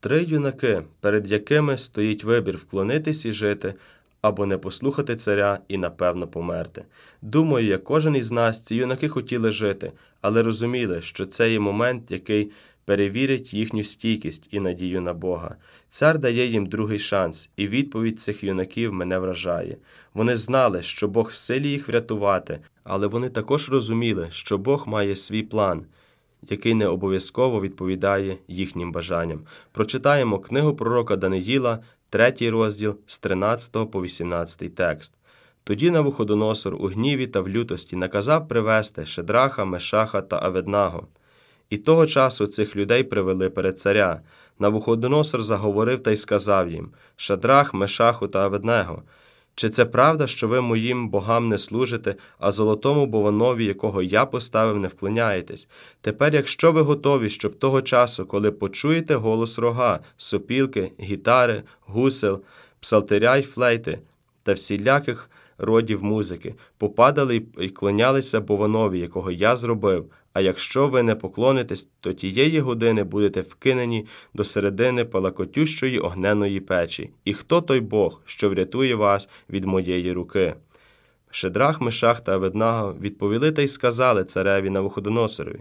Три 0.00 0.22
юнаки, 0.22 0.82
перед 1.00 1.30
якими 1.30 1.78
стоїть 1.78 2.24
вибір 2.24 2.56
вклонитись 2.56 3.26
і 3.26 3.32
жити, 3.32 3.74
або 4.22 4.46
не 4.46 4.58
послухати 4.58 5.16
царя 5.16 5.58
і, 5.68 5.78
напевно, 5.78 6.28
померти. 6.28 6.84
Думаю, 7.22 7.66
як 7.66 7.84
кожен 7.84 8.16
із 8.16 8.32
нас, 8.32 8.64
ці 8.64 8.74
юнаки 8.74 9.08
хотіли 9.08 9.52
жити, 9.52 9.92
але 10.20 10.42
розуміли, 10.42 11.02
що 11.02 11.26
це 11.26 11.52
є 11.52 11.60
момент, 11.60 12.10
який 12.10 12.50
перевірить 12.84 13.54
їхню 13.54 13.84
стійкість 13.84 14.48
і 14.50 14.60
надію 14.60 15.00
на 15.00 15.14
Бога. 15.14 15.56
Цар 15.90 16.18
дає 16.18 16.46
їм 16.46 16.66
другий 16.66 16.98
шанс, 16.98 17.50
і 17.56 17.68
відповідь 17.68 18.20
цих 18.20 18.44
юнаків 18.44 18.92
мене 18.92 19.18
вражає. 19.18 19.76
Вони 20.14 20.36
знали, 20.36 20.82
що 20.82 21.08
Бог 21.08 21.28
в 21.28 21.36
силі 21.36 21.68
їх 21.68 21.88
врятувати, 21.88 22.60
але 22.84 23.06
вони 23.06 23.28
також 23.28 23.70
розуміли, 23.70 24.28
що 24.30 24.58
Бог 24.58 24.88
має 24.88 25.16
свій 25.16 25.42
план, 25.42 25.86
який 26.48 26.74
не 26.74 26.86
обов'язково 26.86 27.60
відповідає 27.60 28.36
їхнім 28.48 28.92
бажанням. 28.92 29.40
Прочитаємо 29.72 30.38
книгу 30.38 30.76
пророка 30.76 31.16
Даниїла, 31.16 31.78
третій 32.10 32.50
розділ 32.50 32.96
з 33.06 33.18
13 33.18 33.90
по 33.90 34.02
18 34.02 34.74
текст. 34.74 35.14
Тоді 35.64 35.90
Навуходоносор 35.90 36.74
у 36.74 36.86
гніві 36.86 37.26
та 37.26 37.40
в 37.40 37.48
лютості 37.48 37.96
наказав 37.96 38.48
привести 38.48 39.06
Шедраха, 39.06 39.64
Мешаха 39.64 40.22
та 40.22 40.38
Аведнаго. 40.42 41.06
І 41.72 41.78
того 41.78 42.06
часу 42.06 42.46
цих 42.46 42.76
людей 42.76 43.02
привели 43.04 43.50
перед 43.50 43.78
царя. 43.78 44.20
Навуходоносор 44.58 45.42
заговорив 45.42 46.02
та 46.02 46.10
й 46.10 46.16
сказав 46.16 46.70
їм 46.70 46.90
Шадрах, 47.16 47.74
Мешаху 47.74 48.28
та 48.28 48.38
Аведнего. 48.38 49.02
Чи 49.54 49.68
це 49.68 49.84
правда, 49.84 50.26
що 50.26 50.48
ви 50.48 50.60
моїм 50.60 51.08
богам 51.08 51.48
не 51.48 51.58
служите, 51.58 52.14
а 52.38 52.50
золотому 52.50 53.06
бованові, 53.06 53.64
якого 53.64 54.02
я 54.02 54.26
поставив, 54.26 54.76
не 54.76 54.88
вклоняєтесь? 54.88 55.68
Тепер, 56.00 56.34
якщо 56.34 56.72
ви 56.72 56.82
готові, 56.82 57.30
щоб 57.30 57.58
того 57.58 57.82
часу, 57.82 58.26
коли 58.26 58.50
почуєте 58.50 59.14
голос 59.14 59.58
рога, 59.58 60.00
сопілки, 60.16 60.92
гітари, 61.00 61.62
гусел, 61.80 62.42
псалтиря 62.80 63.36
й 63.36 63.42
флейти 63.42 63.98
та 64.42 64.52
всіляких 64.52 65.30
родів 65.58 66.04
музики, 66.04 66.54
попадали 66.78 67.42
й 67.58 67.68
клонялися 67.68 68.40
бованові, 68.40 68.98
якого 68.98 69.30
я 69.30 69.56
зробив. 69.56 70.10
А 70.32 70.40
якщо 70.40 70.88
ви 70.88 71.02
не 71.02 71.14
поклонитесь, 71.14 71.90
то 72.00 72.12
тієї 72.12 72.60
години 72.60 73.04
будете 73.04 73.40
вкинені 73.40 74.06
до 74.34 74.44
середини 74.44 75.04
палакотющої 75.04 75.98
огненої 75.98 76.60
печі. 76.60 77.10
І 77.24 77.32
хто 77.32 77.60
той 77.60 77.80
Бог, 77.80 78.22
що 78.24 78.50
врятує 78.50 78.94
вас 78.94 79.28
від 79.50 79.64
моєї 79.64 80.12
руки? 80.12 80.54
Шедрах, 81.30 81.80
Мешах 81.80 82.20
та 82.20 82.32
Аведнаго 82.32 82.96
відповіли 83.00 83.52
та 83.52 83.62
й 83.62 83.68
сказали 83.68 84.24
цареві 84.24 84.70
Навуходоносорові. 84.70 85.60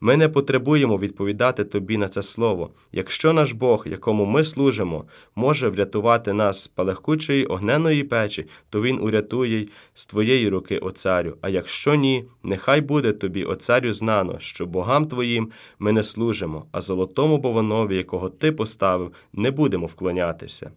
Ми 0.00 0.16
не 0.16 0.28
потребуємо 0.28 0.98
відповідати 0.98 1.64
тобі 1.64 1.98
на 1.98 2.08
це 2.08 2.22
слово. 2.22 2.70
Якщо 2.92 3.32
наш 3.32 3.52
Бог, 3.52 3.86
якому 3.90 4.24
ми 4.24 4.44
служимо, 4.44 5.04
може 5.34 5.68
врятувати 5.68 6.32
нас 6.32 6.62
з 6.62 6.68
палахкучої 6.68 7.46
огненої 7.46 8.04
печі, 8.04 8.46
то 8.70 8.82
він 8.82 8.98
урятує 9.00 9.68
з 9.94 10.06
твоєї 10.06 10.48
руки, 10.48 10.78
о 10.78 10.90
царю. 10.90 11.36
А 11.40 11.48
якщо 11.48 11.94
ні, 11.94 12.24
нехай 12.42 12.80
буде 12.80 13.12
тобі, 13.12 13.44
о 13.44 13.54
царю, 13.54 13.92
знано, 13.92 14.38
що 14.38 14.66
богам 14.66 15.06
твоїм 15.06 15.50
ми 15.78 15.92
не 15.92 16.02
служимо, 16.02 16.66
а 16.72 16.80
золотому 16.80 17.38
бованові, 17.38 17.96
якого 17.96 18.28
ти 18.28 18.52
поставив, 18.52 19.12
не 19.32 19.50
будемо 19.50 19.86
вклонятися. 19.86 20.70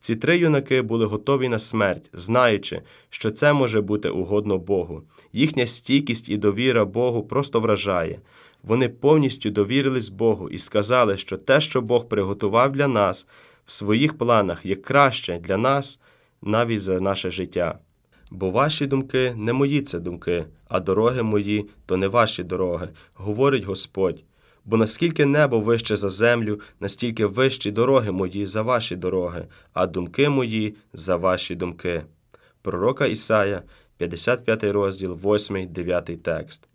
Ці 0.00 0.16
три 0.16 0.38
юнаки 0.38 0.82
були 0.82 1.06
готові 1.06 1.48
на 1.48 1.58
смерть, 1.58 2.10
знаючи, 2.12 2.82
що 3.10 3.30
це 3.30 3.52
може 3.52 3.80
бути 3.80 4.08
угодно 4.08 4.58
Богу. 4.58 5.02
Їхня 5.32 5.66
стійкість 5.66 6.28
і 6.28 6.36
довіра 6.36 6.84
Богу 6.84 7.22
просто 7.22 7.60
вражає. 7.60 8.20
Вони 8.66 8.88
повністю 8.88 9.50
довірились 9.50 10.08
Богу 10.08 10.50
і 10.50 10.58
сказали, 10.58 11.16
що 11.16 11.36
те, 11.36 11.60
що 11.60 11.82
Бог 11.82 12.08
приготував 12.08 12.72
для 12.72 12.88
нас 12.88 13.26
в 13.66 13.72
своїх 13.72 14.18
планах, 14.18 14.66
є 14.66 14.74
краще 14.74 15.38
для 15.38 15.56
нас 15.56 16.00
навіть 16.42 16.80
за 16.80 17.00
наше 17.00 17.30
життя. 17.30 17.78
Бо 18.30 18.50
ваші 18.50 18.86
думки 18.86 19.34
не 19.36 19.52
мої 19.52 19.82
це 19.82 20.00
думки, 20.00 20.44
а 20.68 20.80
дороги 20.80 21.22
мої 21.22 21.66
то 21.86 21.96
не 21.96 22.08
ваші 22.08 22.42
дороги, 22.42 22.88
говорить 23.14 23.64
Господь. 23.64 24.24
Бо 24.64 24.76
наскільки 24.76 25.26
небо 25.26 25.60
вище 25.60 25.96
за 25.96 26.10
землю, 26.10 26.60
настільки 26.80 27.26
вищі 27.26 27.70
дороги 27.70 28.12
мої 28.12 28.46
за 28.46 28.62
ваші 28.62 28.96
дороги, 28.96 29.46
а 29.72 29.86
думки 29.86 30.28
мої 30.28 30.74
за 30.92 31.16
ваші 31.16 31.54
думки. 31.54 32.04
Пророка 32.62 33.06
Ісая, 33.06 33.62
55 33.96 34.64
розділ, 34.64 35.18
8, 35.24 35.68
9 35.72 36.22
текст. 36.22 36.68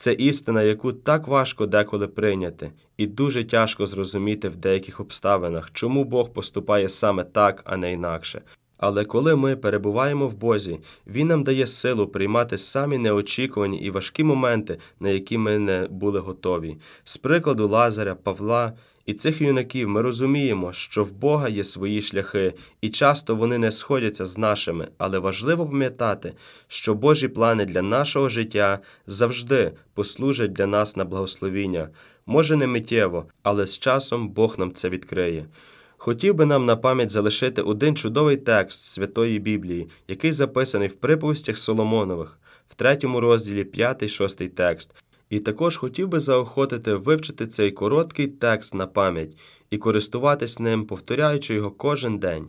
Це 0.00 0.12
істина, 0.12 0.62
яку 0.62 0.92
так 0.92 1.28
важко 1.28 1.66
деколи 1.66 2.08
прийняти, 2.08 2.72
і 2.96 3.06
дуже 3.06 3.44
тяжко 3.44 3.86
зрозуміти 3.86 4.48
в 4.48 4.56
деяких 4.56 5.00
обставинах, 5.00 5.70
чому 5.72 6.04
Бог 6.04 6.32
поступає 6.32 6.88
саме 6.88 7.24
так, 7.24 7.62
а 7.64 7.76
не 7.76 7.92
інакше. 7.92 8.42
Але 8.78 9.04
коли 9.04 9.36
ми 9.36 9.56
перебуваємо 9.56 10.28
в 10.28 10.34
Бозі, 10.34 10.78
Він 11.06 11.28
нам 11.28 11.44
дає 11.44 11.66
силу 11.66 12.06
приймати 12.06 12.58
самі 12.58 12.98
неочікувані 12.98 13.78
і 13.78 13.90
важкі 13.90 14.24
моменти, 14.24 14.78
на 15.00 15.08
які 15.08 15.38
ми 15.38 15.58
не 15.58 15.86
були 15.90 16.20
готові. 16.20 16.76
З 17.04 17.16
прикладу 17.16 17.68
Лазаря, 17.68 18.14
Павла 18.14 18.72
і 19.06 19.14
цих 19.14 19.40
юнаків 19.40 19.88
ми 19.88 20.02
розуміємо, 20.02 20.72
що 20.72 21.04
в 21.04 21.12
Бога 21.12 21.48
є 21.48 21.64
свої 21.64 22.02
шляхи, 22.02 22.54
і 22.80 22.88
часто 22.88 23.36
вони 23.36 23.58
не 23.58 23.72
сходяться 23.72 24.26
з 24.26 24.38
нашими, 24.38 24.88
але 24.98 25.18
важливо 25.18 25.66
пам'ятати, 25.66 26.34
що 26.68 26.94
Божі 26.94 27.28
плани 27.28 27.64
для 27.64 27.82
нашого 27.82 28.28
життя 28.28 28.78
завжди 29.06 29.72
послужать 29.94 30.52
для 30.52 30.66
нас 30.66 30.96
на 30.96 31.04
благословіння. 31.04 31.88
Може, 32.26 32.56
не 32.56 32.66
миттєво, 32.66 33.26
але 33.42 33.66
з 33.66 33.78
часом 33.78 34.28
Бог 34.28 34.58
нам 34.58 34.72
це 34.72 34.88
відкриє. 34.88 35.46
Хотів 35.96 36.34
би 36.34 36.46
нам 36.46 36.66
на 36.66 36.76
пам'ять 36.76 37.10
залишити 37.10 37.62
один 37.62 37.96
чудовий 37.96 38.36
текст 38.36 38.80
Святої 38.80 39.38
Біблії, 39.38 39.88
який 40.08 40.32
записаний 40.32 40.88
в 40.88 40.96
приповістях 40.96 41.58
Соломонових, 41.58 42.38
в 42.68 42.74
третьому 42.74 43.20
розділі 43.20 43.64
5-6 43.64 44.48
текст. 44.48 44.94
І 45.30 45.40
також 45.40 45.76
хотів 45.76 46.08
би 46.08 46.20
заохотити 46.20 46.94
вивчити 46.94 47.46
цей 47.46 47.70
короткий 47.70 48.26
текст 48.26 48.74
на 48.74 48.86
пам'ять 48.86 49.38
і 49.70 49.78
користуватись 49.78 50.58
ним, 50.58 50.86
повторяючи 50.86 51.54
його 51.54 51.70
кожен 51.70 52.18
день. 52.18 52.48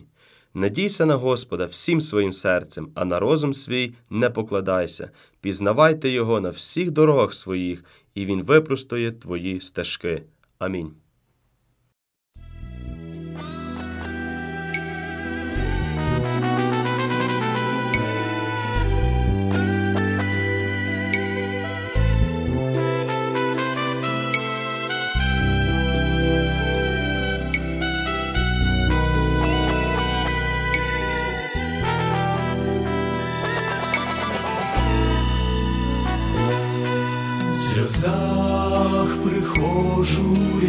Надійся 0.54 1.06
на 1.06 1.14
Господа 1.14 1.66
всім 1.66 2.00
своїм 2.00 2.32
серцем, 2.32 2.88
а 2.94 3.04
на 3.04 3.18
розум 3.20 3.54
свій 3.54 3.94
не 4.10 4.30
покладайся, 4.30 5.10
пізнавайте 5.40 6.10
його 6.10 6.40
на 6.40 6.50
всіх 6.50 6.90
дорогах 6.90 7.34
своїх, 7.34 7.84
і 8.14 8.26
він 8.26 8.42
випростує 8.42 9.12
твої 9.12 9.60
стежки. 9.60 10.22
Амінь. 10.58 11.01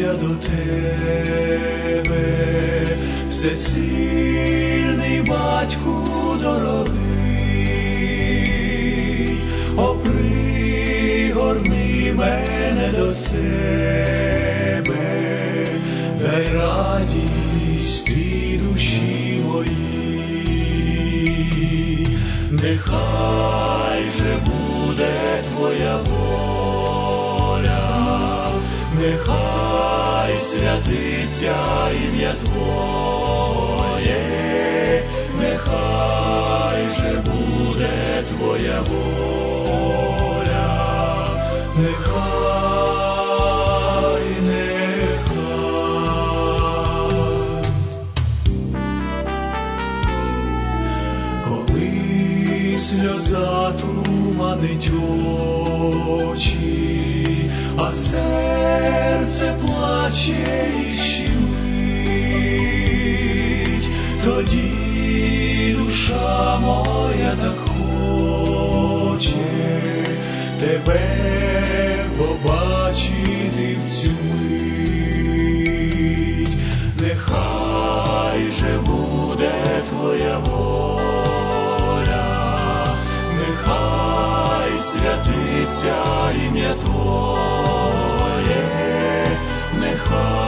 Я 0.04 0.14
до 0.14 0.36
тебе, 0.36 1.78
всесильний 3.30 5.22
батьку 5.22 6.06
дорогий, 6.42 6.94
опригорни 9.78 10.94
мене 12.18 12.94
до 12.98 13.10
себе, 13.10 14.94
дай 16.20 16.48
радість 16.54 18.06
ти 18.06 18.60
душі 18.64 19.42
моїй, 19.46 20.88
нехай 22.52 24.04
же 24.18 24.38
буде 24.46 25.44
твоя 25.50 25.98
воля, 25.98 27.82
нехай 29.02 29.53
святиться 30.54 31.56
ім'я 32.06 32.34
Твоє, 32.44 34.22
нехай 35.40 36.82
же 36.98 37.24
буде 37.26 38.24
твоя 38.30 38.80
воля, 38.82 40.68
нехай, 41.78 43.14
нехай. 44.46 45.44
Коли 51.48 52.78
сльоза 52.80 53.72
туманить 53.72 54.92
очі, 56.08 56.63
серце 57.94 59.54
плаче 59.66 60.72
і 60.88 60.92
щемить, 60.92 61.34
тоді 64.26 65.78
душа 65.80 66.58
моя 66.60 67.36
так 67.42 67.58
хоче 67.70 69.36
тебе 70.60 71.00
побачити 72.18 73.78
в 73.86 73.90
цю 73.92 74.12
мить. 74.40 75.74
Нехай 77.02 78.52
же 78.52 78.80
буде 78.86 79.54
твоя 79.90 80.38
воля, 80.40 82.26
нехай 83.36 84.72
святиться 84.82 85.96
ім'я 86.48 86.74
Твоє, 86.86 87.53
нехай 90.14 90.43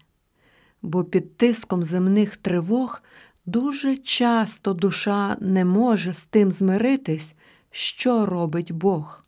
Бо 0.86 1.04
під 1.04 1.36
тиском 1.36 1.84
земних 1.84 2.36
тривог 2.36 3.02
дуже 3.46 3.96
часто 3.96 4.74
душа 4.74 5.36
не 5.40 5.64
може 5.64 6.12
з 6.12 6.24
тим 6.24 6.52
змиритись, 6.52 7.36
що 7.70 8.26
робить 8.26 8.72
Бог. 8.72 9.24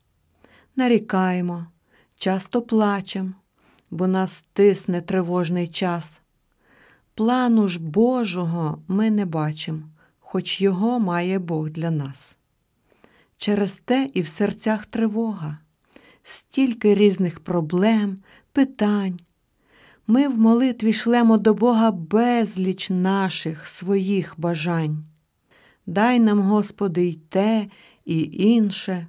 Нарікаємо, 0.77 1.67
часто 2.19 2.63
плачем, 2.63 3.35
бо 3.91 4.07
нас 4.07 4.45
тисне 4.53 5.01
тривожний 5.01 5.69
час. 5.69 6.21
Плану 7.15 7.69
ж 7.69 7.81
Божого 7.81 8.83
ми 8.89 9.11
не 9.11 9.25
бачимо, 9.25 9.83
хоч 10.21 10.61
його 10.61 11.01
має 11.01 11.39
Бог 11.39 11.71
для 11.71 11.91
нас. 11.91 12.37
Через 13.37 13.75
те 13.75 14.11
і 14.15 14.21
в 14.21 14.27
серцях 14.29 14.87
тривога, 14.87 15.59
стільки 16.23 16.95
різних 16.95 17.41
проблем, 17.41 18.19
питань. 18.53 19.19
Ми 20.11 20.29
в 20.29 20.39
молитві 20.39 20.93
шлемо 20.93 21.39
до 21.39 21.55
Бога 21.55 21.91
безліч 21.91 22.91
наших 22.91 23.67
своїх 23.67 24.35
бажань. 24.37 25.05
Дай 25.87 26.21
нам, 26.21 26.41
Господи, 26.41 27.07
й 27.07 27.15
те, 27.15 27.67
і 28.05 28.31
інше, 28.33 29.07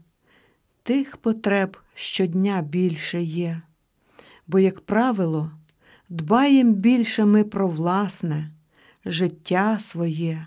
тих 0.84 1.18
потреб 1.18 1.78
щодня 1.94 2.62
більше 2.62 3.22
є. 3.22 3.62
Бо, 4.48 4.60
як 4.60 4.80
правило, 4.80 5.52
дбаєм 6.10 6.74
більше 6.74 7.26
ми 7.26 7.44
про 7.44 7.68
власне, 7.68 8.52
життя 9.06 9.80
своє. 9.80 10.46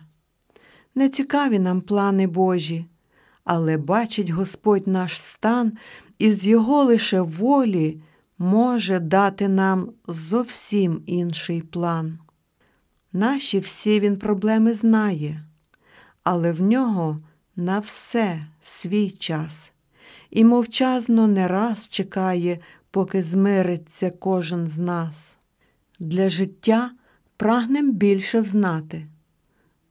Не 0.94 1.08
цікаві 1.08 1.58
нам 1.58 1.80
плани 1.80 2.26
Божі, 2.26 2.86
але 3.44 3.76
бачить 3.76 4.30
Господь 4.30 4.86
наш 4.86 5.22
стан 5.22 5.72
і 6.18 6.32
з 6.32 6.46
Його 6.46 6.84
лише 6.84 7.20
волі 7.20 8.00
може 8.42 9.00
дати 9.00 9.48
нам 9.48 9.92
зовсім 10.08 11.02
інший 11.06 11.62
план. 11.62 12.18
Наші 13.12 13.58
всі 13.58 14.00
він 14.00 14.16
проблеми 14.16 14.74
знає, 14.74 15.44
але 16.24 16.52
в 16.52 16.60
нього 16.62 17.20
на 17.56 17.78
все 17.78 18.46
свій 18.62 19.10
час, 19.10 19.72
і 20.30 20.44
мовчазно 20.44 21.26
не 21.26 21.48
раз 21.48 21.88
чекає, 21.88 22.58
поки 22.90 23.22
змириться 23.22 24.10
кожен 24.10 24.68
з 24.68 24.78
нас. 24.78 25.36
Для 25.98 26.30
життя 26.30 26.90
прагнем 27.36 27.92
більше 27.92 28.40
взнати, 28.40 29.06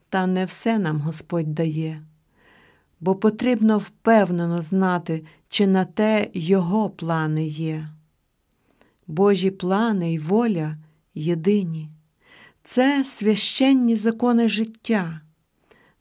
та 0.09 0.27
не 0.27 0.45
все 0.45 0.79
нам 0.79 1.01
Господь 1.01 1.53
дає, 1.53 2.01
бо 2.99 3.15
потрібно 3.15 3.77
впевнено 3.77 4.63
знати, 4.63 5.25
чи 5.49 5.67
на 5.67 5.85
те 5.85 6.29
Його 6.33 6.89
плани 6.89 7.45
є. 7.45 7.87
Божі 9.11 9.51
плани 9.51 10.13
й 10.13 10.17
воля 10.17 10.77
єдині. 11.13 11.89
Це 12.63 13.05
священні 13.05 13.95
закони 13.95 14.49
життя. 14.49 15.21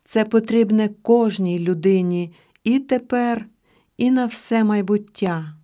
Це 0.05 0.25
потрібне 0.25 0.89
кожній 1.03 1.59
людині 1.59 2.33
і 2.65 2.79
тепер, 2.79 3.47
і 3.97 4.11
на 4.11 4.27
все 4.27 4.65
майбуття. 4.65 5.57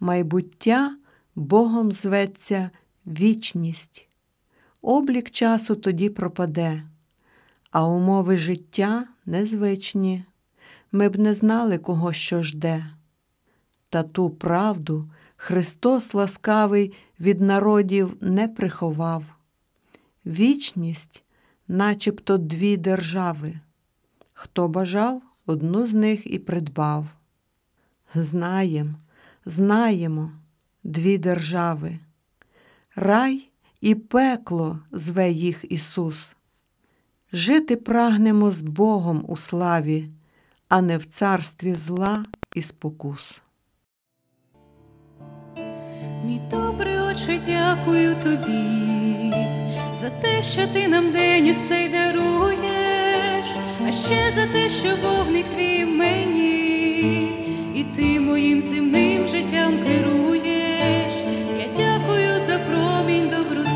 Майбуття 0.00 0.96
Богом 1.34 1.92
зветься 1.92 2.70
вічність. 3.06 4.08
Облік 4.82 5.30
часу 5.30 5.76
тоді 5.76 6.08
пропаде, 6.08 6.82
а 7.70 7.86
умови 7.88 8.38
життя 8.38 9.06
незвичні. 9.26 10.24
Ми 10.92 11.08
б 11.08 11.18
не 11.18 11.34
знали, 11.34 11.78
кого 11.78 12.12
що 12.12 12.42
жде. 12.42 12.86
Та 13.88 14.02
ту 14.02 14.30
правду 14.30 15.10
Христос 15.42 16.14
ласкавий 16.14 16.92
від 17.20 17.40
народів 17.40 18.16
не 18.20 18.48
приховав. 18.48 19.24
Вічність, 20.26 21.24
начебто 21.68 22.38
дві 22.38 22.76
держави. 22.76 23.60
Хто 24.32 24.68
бажав, 24.68 25.22
одну 25.46 25.86
з 25.86 25.94
них 25.94 26.26
і 26.26 26.38
придбав. 26.38 27.06
Знаєм, 28.14 28.96
знаємо 29.44 30.32
дві 30.84 31.18
держави. 31.18 31.98
Рай 32.96 33.48
і 33.80 33.94
пекло 33.94 34.78
зве 34.92 35.30
їх 35.30 35.64
Ісус. 35.72 36.36
Жити 37.32 37.76
прагнемо 37.76 38.50
з 38.50 38.62
Богом 38.62 39.24
у 39.28 39.36
славі, 39.36 40.10
а 40.68 40.82
не 40.82 40.98
в 40.98 41.04
царстві 41.04 41.74
зла 41.74 42.24
і 42.54 42.62
спокус. 42.62 43.42
Мій 46.30 46.40
добрий 46.50 46.98
отче, 46.98 47.38
дякую 47.46 48.14
тобі 48.14 49.32
за 49.94 50.10
те, 50.10 50.42
що 50.42 50.66
ти 50.72 50.88
нам 50.88 51.12
день 51.12 51.50
усей 51.50 51.88
даруєш, 51.88 53.50
а 53.88 53.92
ще 53.92 54.32
за 54.34 54.46
те, 54.46 54.68
що 54.68 54.88
вогник 55.02 55.46
твій 55.54 55.84
в 55.84 55.88
мені, 55.88 57.28
і 57.74 57.84
ти 57.96 58.20
моїм 58.20 58.60
земним 58.60 59.26
життям 59.26 59.78
керуєш. 59.78 61.14
Я 61.58 61.66
дякую 61.76 62.40
за 62.40 62.58
промінь 62.58 63.28
доброти 63.28 63.70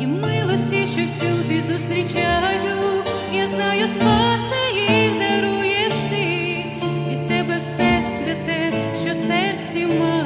і 0.00 0.06
милості, 0.06 0.86
що 0.86 1.06
всюди 1.06 1.62
зустрічаю. 1.62 3.04
Я 3.32 3.48
знаю, 3.48 3.88
спаси 3.88 4.56
їх 4.74 5.12
даруєш 5.18 5.94
ти, 6.10 6.64
від 7.10 7.28
тебе 7.28 7.58
все 7.58 8.02
святе, 8.04 8.72
що 9.04 9.12
в 9.12 9.16
серці 9.16 9.86
маю. 9.86 10.25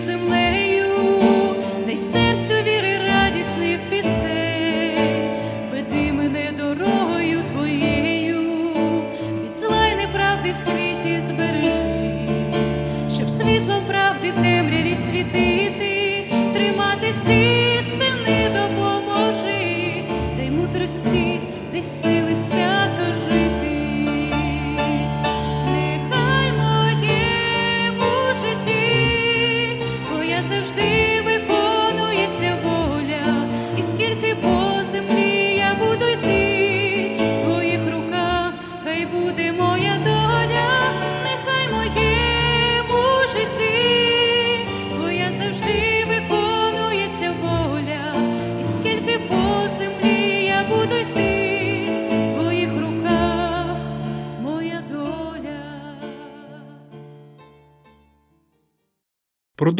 Землею, 0.00 0.86
дай 1.86 1.96
серцю 1.96 2.54
віри 2.64 2.98
радісних 3.08 3.78
пісень, 3.90 5.30
веди 5.72 6.12
мене 6.12 6.52
дорогою 6.58 7.42
твоєю, 7.42 8.40
від 9.44 9.56
зла 9.56 9.86
й 9.86 9.96
неправди 9.96 10.52
в 10.52 10.56
світі 10.56 11.20
збережи, 11.20 12.28
щоб 13.14 13.30
світло 13.30 13.82
правди 13.88 14.30
в 14.30 14.42
темряві 14.42 14.96
світити, 14.96 16.24
тримати 16.54 17.10
всі 17.10 17.82
стени 17.82 18.50
допоможи, 18.54 20.04
дай 20.36 20.50
мудрості, 20.50 21.40
дай 21.72 21.82
сили 21.82 22.34
свято 22.34 23.04
жити. 23.24 23.39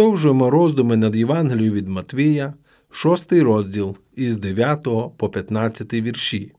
Продовжуємо 0.00 0.50
роздуми 0.50 0.96
над 0.96 1.16
Євангелією 1.16 1.72
від 1.72 1.88
Матвія, 1.88 2.54
6 2.90 3.32
розділ 3.32 3.96
із 4.16 4.36
9 4.36 4.88
по 5.16 5.28
15 5.28 5.94
вірші. 5.94 6.52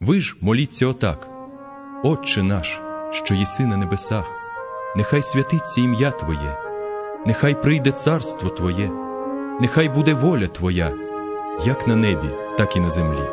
Ви 0.00 0.20
ж 0.20 0.36
моліться 0.40 0.86
отак: 0.86 1.28
Отче 2.04 2.42
наш, 2.42 2.80
що 3.10 3.34
єси 3.34 3.66
на 3.66 3.76
небесах, 3.76 4.30
нехай 4.96 5.22
святиться 5.22 5.80
ім'я 5.80 6.10
Твоє, 6.10 6.56
нехай 7.26 7.62
прийде 7.62 7.90
царство 7.90 8.48
Твоє, 8.48 8.90
нехай 9.60 9.88
буде 9.88 10.14
воля 10.14 10.46
Твоя, 10.46 10.92
як 11.66 11.88
на 11.88 11.96
небі, 11.96 12.28
так 12.58 12.76
і 12.76 12.80
на 12.80 12.90
землі. 12.90 13.26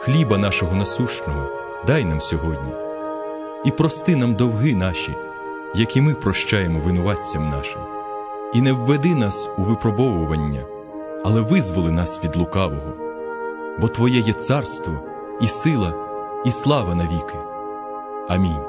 Хліба 0.00 0.38
нашого 0.38 0.76
насущного 0.76 1.48
дай 1.86 2.04
нам 2.04 2.20
сьогодні, 2.20 2.72
і 3.64 3.70
прости 3.70 4.16
нам 4.16 4.34
довги 4.34 4.74
наші, 4.74 5.14
які 5.74 6.00
ми 6.00 6.14
прощаємо 6.14 6.80
винуватцям 6.80 7.50
нашим, 7.50 7.80
і 8.54 8.60
не 8.60 8.72
введи 8.72 9.14
нас 9.14 9.48
у 9.58 9.62
випробовування, 9.62 10.64
але 11.24 11.40
визволи 11.40 11.90
нас 11.90 12.24
від 12.24 12.36
лукавого, 12.36 12.92
бо 13.80 13.88
Твоє 13.88 14.20
є 14.20 14.32
царство, 14.32 14.92
і 15.40 15.48
сила, 15.48 15.94
і 16.46 16.50
слава 16.50 16.94
навіки. 16.94 17.38
Амінь. 18.28 18.64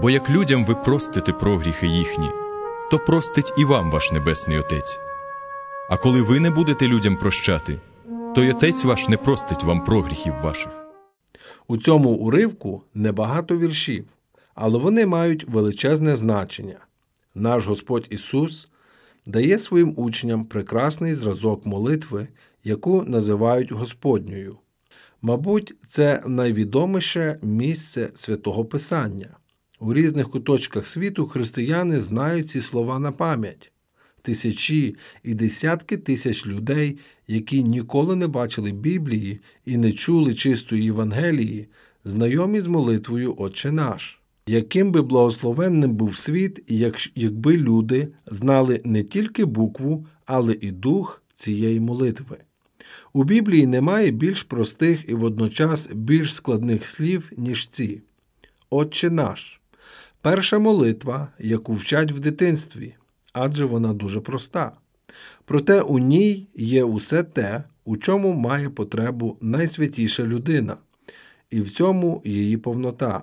Бо 0.00 0.10
як 0.10 0.30
людям 0.30 0.64
ви 0.64 0.74
простите 0.74 1.32
прогріхи 1.32 1.86
їхні, 1.86 2.30
то 2.90 2.98
простить 2.98 3.52
і 3.58 3.64
вам 3.64 3.90
ваш 3.90 4.12
Небесний 4.12 4.58
Отець. 4.58 4.98
А 5.90 5.96
коли 5.96 6.22
ви 6.22 6.40
не 6.40 6.50
будете 6.50 6.88
людям 6.88 7.16
прощати, 7.16 7.78
то 8.34 8.42
й 8.42 8.50
Отець 8.50 8.84
ваш 8.84 9.08
не 9.08 9.16
простить 9.16 9.64
вам 9.64 9.84
прогріхів 9.84 10.34
ваших. 10.42 10.72
У 11.68 11.76
цьому 11.76 12.10
уривку 12.10 12.82
небагато 12.94 13.56
віршів, 13.56 14.04
але 14.54 14.78
вони 14.78 15.06
мають 15.06 15.48
величезне 15.48 16.16
значення. 16.16 16.78
Наш 17.34 17.66
Господь 17.66 18.06
Ісус 18.10 18.68
дає 19.26 19.58
своїм 19.58 19.94
учням 19.96 20.44
прекрасний 20.44 21.14
зразок 21.14 21.66
молитви, 21.66 22.28
яку 22.64 23.02
називають 23.02 23.72
Господньою. 23.72 24.58
Мабуть, 25.22 25.74
це 25.88 26.22
найвідоміше 26.26 27.38
місце 27.42 28.10
святого 28.14 28.64
Писання. 28.64 29.36
У 29.80 29.94
різних 29.94 30.30
куточках 30.30 30.86
світу 30.86 31.26
християни 31.26 32.00
знають 32.00 32.48
ці 32.48 32.60
слова 32.60 32.98
на 32.98 33.12
пам'ять. 33.12 33.72
Тисячі 34.22 34.96
і 35.22 35.34
десятки 35.34 35.96
тисяч 35.96 36.46
людей, 36.46 36.98
які 37.28 37.64
ніколи 37.64 38.16
не 38.16 38.26
бачили 38.26 38.72
Біблії 38.72 39.40
і 39.64 39.76
не 39.76 39.92
чули 39.92 40.34
чистої 40.34 40.84
Євангелії, 40.84 41.68
знайомі 42.04 42.60
з 42.60 42.66
молитвою 42.66 43.34
Отче 43.38 43.72
наш. 43.72 44.20
Яким 44.46 44.92
би 44.92 45.02
благословенним 45.02 45.94
був 45.94 46.16
світ, 46.16 46.64
якби 47.14 47.56
люди 47.56 48.08
знали 48.26 48.80
не 48.84 49.02
тільки 49.02 49.44
букву, 49.44 50.06
але 50.26 50.56
і 50.60 50.70
дух 50.70 51.22
цієї 51.34 51.80
молитви. 51.80 52.36
У 53.12 53.24
Біблії 53.24 53.66
немає 53.66 54.10
більш 54.10 54.42
простих 54.42 55.08
і 55.08 55.14
водночас 55.14 55.90
більш 55.94 56.34
складних 56.34 56.88
слів, 56.88 57.32
ніж 57.36 57.68
ці. 57.68 58.02
Отче 58.70 59.10
наш. 59.10 59.60
Перша 60.20 60.58
молитва, 60.58 61.28
яку 61.38 61.74
вчать 61.74 62.12
в 62.12 62.20
дитинстві, 62.20 62.94
адже 63.32 63.64
вона 63.64 63.92
дуже 63.92 64.20
проста. 64.20 64.72
Проте 65.44 65.80
у 65.80 65.98
ній 65.98 66.48
є 66.54 66.84
усе 66.84 67.22
те, 67.22 67.64
у 67.84 67.96
чому 67.96 68.32
має 68.32 68.70
потребу 68.70 69.36
найсвятіша 69.40 70.22
людина, 70.22 70.76
і 71.50 71.60
в 71.60 71.70
цьому 71.70 72.22
її 72.24 72.56
повнота. 72.56 73.22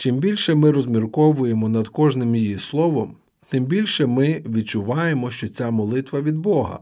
Чим 0.00 0.16
більше 0.16 0.54
ми 0.54 0.70
розмірковуємо 0.70 1.68
над 1.68 1.88
кожним 1.88 2.36
її 2.36 2.58
словом, 2.58 3.16
тим 3.48 3.64
більше 3.64 4.06
ми 4.06 4.42
відчуваємо, 4.46 5.30
що 5.30 5.48
ця 5.48 5.70
молитва 5.70 6.20
від 6.20 6.36
Бога. 6.36 6.78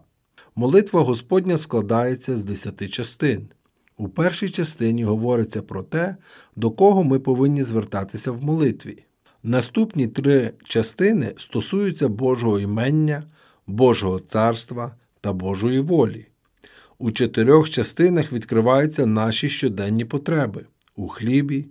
Молитва 0.56 1.00
Господня 1.00 1.56
складається 1.56 2.36
з 2.36 2.42
десяти 2.42 2.88
частин. 2.88 3.48
У 3.96 4.08
першій 4.08 4.48
частині 4.48 5.04
говориться 5.04 5.62
про 5.62 5.82
те, 5.82 6.16
до 6.56 6.70
кого 6.70 7.04
ми 7.04 7.18
повинні 7.18 7.62
звертатися 7.62 8.32
в 8.32 8.44
молитві. 8.44 9.04
Наступні 9.42 10.08
три 10.08 10.50
частини 10.64 11.32
стосуються 11.36 12.08
Божого 12.08 12.60
імення, 12.60 13.22
Божого 13.66 14.20
царства 14.20 14.94
та 15.20 15.32
Божої 15.32 15.80
волі. 15.80 16.26
У 16.98 17.10
чотирьох 17.10 17.70
частинах 17.70 18.32
відкриваються 18.32 19.06
наші 19.06 19.48
щоденні 19.48 20.04
потреби 20.04 20.64
у 20.96 21.08
хлібі, 21.08 21.68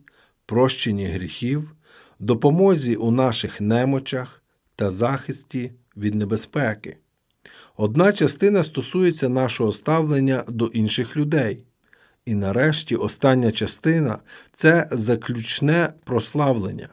прощенні 0.48 1.06
гріхів, 1.06 1.72
допомозі 2.20 2.96
у 2.96 3.12
наших 3.12 3.62
немочах 3.62 4.44
та 4.76 4.92
захисті 4.92 5.72
від 5.98 6.16
небезпеки. 6.16 6.98
Одна 7.78 8.14
частина 8.14 8.64
стосується 8.64 9.30
нашого 9.30 9.72
ставлення 9.72 10.44
до 10.48 10.66
інших 10.66 11.18
людей. 11.18 11.64
І 12.26 12.36
нарешті 12.36 12.96
остання 12.96 13.52
частина 13.52 14.20
це 14.54 14.90
заключне 14.92 15.94
прославлення. 16.04 16.90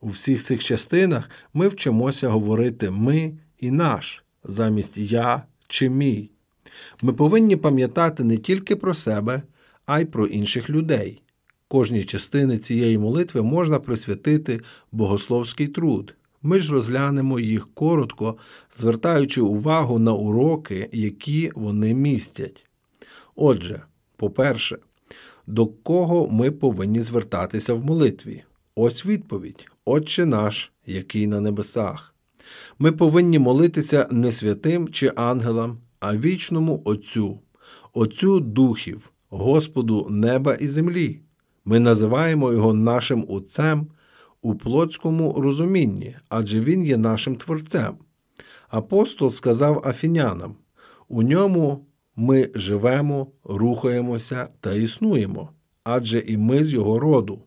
У 0.00 0.08
всіх 0.08 0.44
цих 0.44 0.64
частинах 0.64 1.30
ми 1.54 1.68
вчимося 1.68 2.28
говорити 2.28 2.90
ми 2.90 3.32
і 3.58 3.70
наш 3.70 4.24
замість 4.44 4.98
я 4.98 5.42
чи 5.68 5.88
мій. 5.88 6.30
Ми 7.02 7.12
повинні 7.12 7.56
пам'ятати 7.56 8.24
не 8.24 8.36
тільки 8.36 8.76
про 8.76 8.94
себе, 8.94 9.42
а 9.86 10.00
й 10.00 10.04
про 10.04 10.26
інших 10.26 10.70
людей. 10.70 11.22
Кожній 11.72 12.04
частини 12.04 12.58
цієї 12.58 12.98
молитви 12.98 13.42
можна 13.42 13.80
присвятити 13.80 14.60
богословський 14.92 15.68
труд. 15.68 16.14
Ми 16.42 16.58
ж 16.58 16.72
розглянемо 16.72 17.40
їх 17.40 17.74
коротко, 17.74 18.36
звертаючи 18.70 19.40
увагу 19.40 19.98
на 19.98 20.12
уроки, 20.12 20.88
які 20.92 21.52
вони 21.54 21.94
містять. 21.94 22.66
Отже, 23.34 23.82
по-перше, 24.16 24.78
до 25.46 25.66
кого 25.66 26.28
ми 26.30 26.50
повинні 26.50 27.00
звертатися 27.00 27.74
в 27.74 27.84
молитві? 27.84 28.44
Ось 28.74 29.06
відповідь: 29.06 29.66
Отче 29.84 30.26
наш, 30.26 30.72
який 30.86 31.26
на 31.26 31.40
небесах. 31.40 32.14
Ми 32.78 32.92
повинні 32.92 33.38
молитися 33.38 34.08
не 34.10 34.32
святим 34.32 34.88
чи 34.88 35.12
ангелам, 35.16 35.78
а 36.00 36.16
вічному 36.16 36.82
Отцю, 36.84 37.40
Отцю 37.92 38.40
Духів, 38.40 39.12
Господу 39.28 40.06
неба 40.10 40.54
і 40.54 40.66
землі. 40.66 41.20
Ми 41.64 41.80
називаємо 41.80 42.52
його 42.52 42.74
нашим 42.74 43.26
Отцем 43.28 43.86
у 44.42 44.54
плотському 44.54 45.32
розумінні, 45.40 46.16
адже 46.28 46.60
Він 46.60 46.84
є 46.84 46.96
нашим 46.96 47.36
Творцем. 47.36 47.94
Апостол 48.68 49.30
сказав 49.30 49.82
афінянам: 49.86 50.54
у 51.08 51.22
ньому 51.22 51.86
ми 52.16 52.50
живемо, 52.54 53.26
рухаємося 53.44 54.48
та 54.60 54.74
існуємо, 54.74 55.50
адже 55.84 56.18
і 56.18 56.36
ми 56.36 56.62
з 56.62 56.72
його 56.72 57.00
роду. 57.00 57.42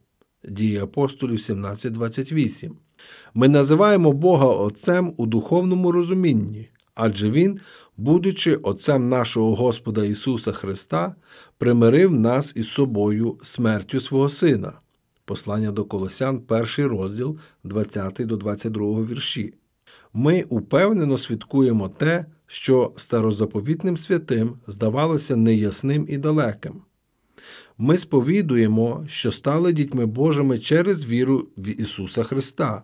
Дії 0.50 0.78
апостолів 0.78 1.38
17.28. 1.38 2.72
Ми 3.34 3.48
називаємо 3.48 4.12
Бога 4.12 4.48
Отцем 4.48 5.14
у 5.18 5.26
духовному 5.26 5.92
розумінні, 5.92 6.70
адже 6.96 7.30
Він, 7.30 7.60
будучи 7.98 8.56
Отцем 8.56 9.10
нашого 9.10 9.56
Господа 9.56 10.06
Ісуса 10.06 10.52
Христа, 10.52 11.16
примирив 11.58 12.12
нас 12.12 12.54
із 12.56 12.70
собою 12.70 13.38
смертю 13.42 14.00
свого 14.00 14.30
Сина. 14.30 14.74
Послання 15.26 15.72
до 15.72 15.86
Колосян, 15.86 16.40
перший 16.40 16.86
розділ, 16.86 17.38
20 17.64 18.14
до 18.20 18.38
22 18.38 19.02
вірші. 19.02 19.54
Ми 20.14 20.46
упевнено 20.50 21.18
свідкуємо 21.18 21.90
те, 21.90 22.26
що 22.48 22.94
старозаповітним 22.96 23.98
святим 23.98 24.54
здавалося 24.68 25.36
неясним 25.36 26.06
і 26.10 26.18
далеким. 26.18 26.82
Ми 27.78 27.98
сповідуємо, 27.98 29.04
що 29.08 29.32
стали 29.32 29.74
дітьми 29.74 30.06
Божими 30.06 30.60
через 30.60 31.06
віру 31.06 31.48
в 31.58 31.82
Ісуса 31.82 32.24
Христа 32.24 32.84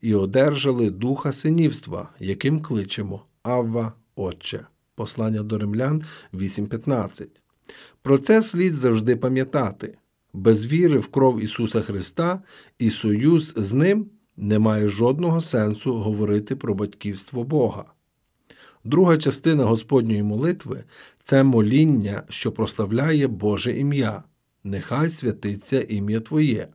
і 0.00 0.14
одержали 0.14 0.90
духа 0.90 1.32
синівства, 1.32 2.08
яким 2.20 2.60
кличемо 2.60 3.24
Авва 3.42 3.92
Отче. 4.20 4.66
Послання 4.94 5.42
до 5.42 5.58
Римлян 5.58 6.02
8.15. 6.34 7.26
Про 8.02 8.18
це 8.18 8.42
слід 8.42 8.74
завжди 8.74 9.16
пам'ятати. 9.16 9.98
Без 10.32 10.66
віри 10.66 10.98
в 10.98 11.06
кров 11.06 11.40
Ісуса 11.40 11.80
Христа 11.80 12.42
і 12.78 12.90
союз 12.90 13.54
з 13.56 13.72
Ним 13.72 14.06
не 14.36 14.58
має 14.58 14.88
жодного 14.88 15.40
сенсу 15.40 15.94
говорити 15.94 16.56
про 16.56 16.74
батьківство 16.74 17.44
Бога. 17.44 17.84
Друга 18.84 19.16
частина 19.16 19.64
Господньої 19.64 20.22
молитви 20.22 20.84
це 21.22 21.42
моління, 21.42 22.22
що 22.28 22.52
прославляє 22.52 23.26
Боже 23.26 23.78
ім'я. 23.78 24.22
Нехай 24.64 25.10
святиться 25.10 25.82
ім'я 25.82 26.20
Твоє. 26.20 26.68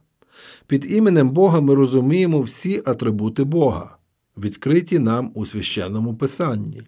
Під 0.68 0.92
іменем 0.92 1.30
Бога 1.30 1.62
ми 1.62 1.76
розуміємо 1.76 2.42
всі 2.42 2.82
атрибути 2.86 3.44
Бога, 3.44 3.98
відкриті 4.38 5.00
нам 5.00 5.32
у 5.34 5.46
священному 5.46 6.16
Писанні. 6.16 6.82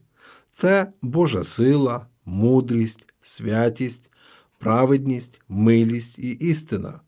Це 0.57 0.91
Божа 1.01 1.43
сила, 1.43 2.05
мудрість, 2.25 3.05
святість, 3.21 4.11
праведність, 4.59 5.41
милість 5.49 6.19
і 6.19 6.29
істина. 6.29 7.01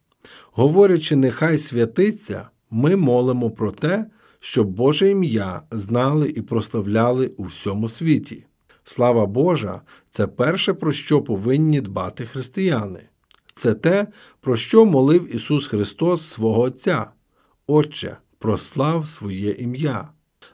Говорячи, 0.51 1.15
нехай 1.15 1.57
святиться, 1.57 2.49
ми 2.69 2.95
молимо 2.95 3.51
про 3.51 3.71
те, 3.71 4.05
щоб 4.39 4.67
Боже 4.67 5.09
ім'я 5.09 5.61
знали 5.71 6.29
і 6.29 6.41
прославляли 6.41 7.27
у 7.37 7.43
всьому 7.43 7.89
світі. 7.89 8.45
Слава 8.83 9.25
Божа 9.25 9.81
це 10.09 10.27
перше, 10.27 10.73
про 10.73 10.91
що 10.91 11.21
повинні 11.21 11.81
дбати 11.81 12.25
християни. 12.25 12.99
Це 13.53 13.73
те, 13.73 14.07
про 14.41 14.55
що 14.55 14.85
молив 14.85 15.35
Ісус 15.35 15.67
Христос 15.67 16.21
свого 16.21 16.61
Отця. 16.61 17.11
Отче, 17.67 18.17
прослав 18.39 19.07
своє 19.07 19.51
ім'я. 19.51 20.09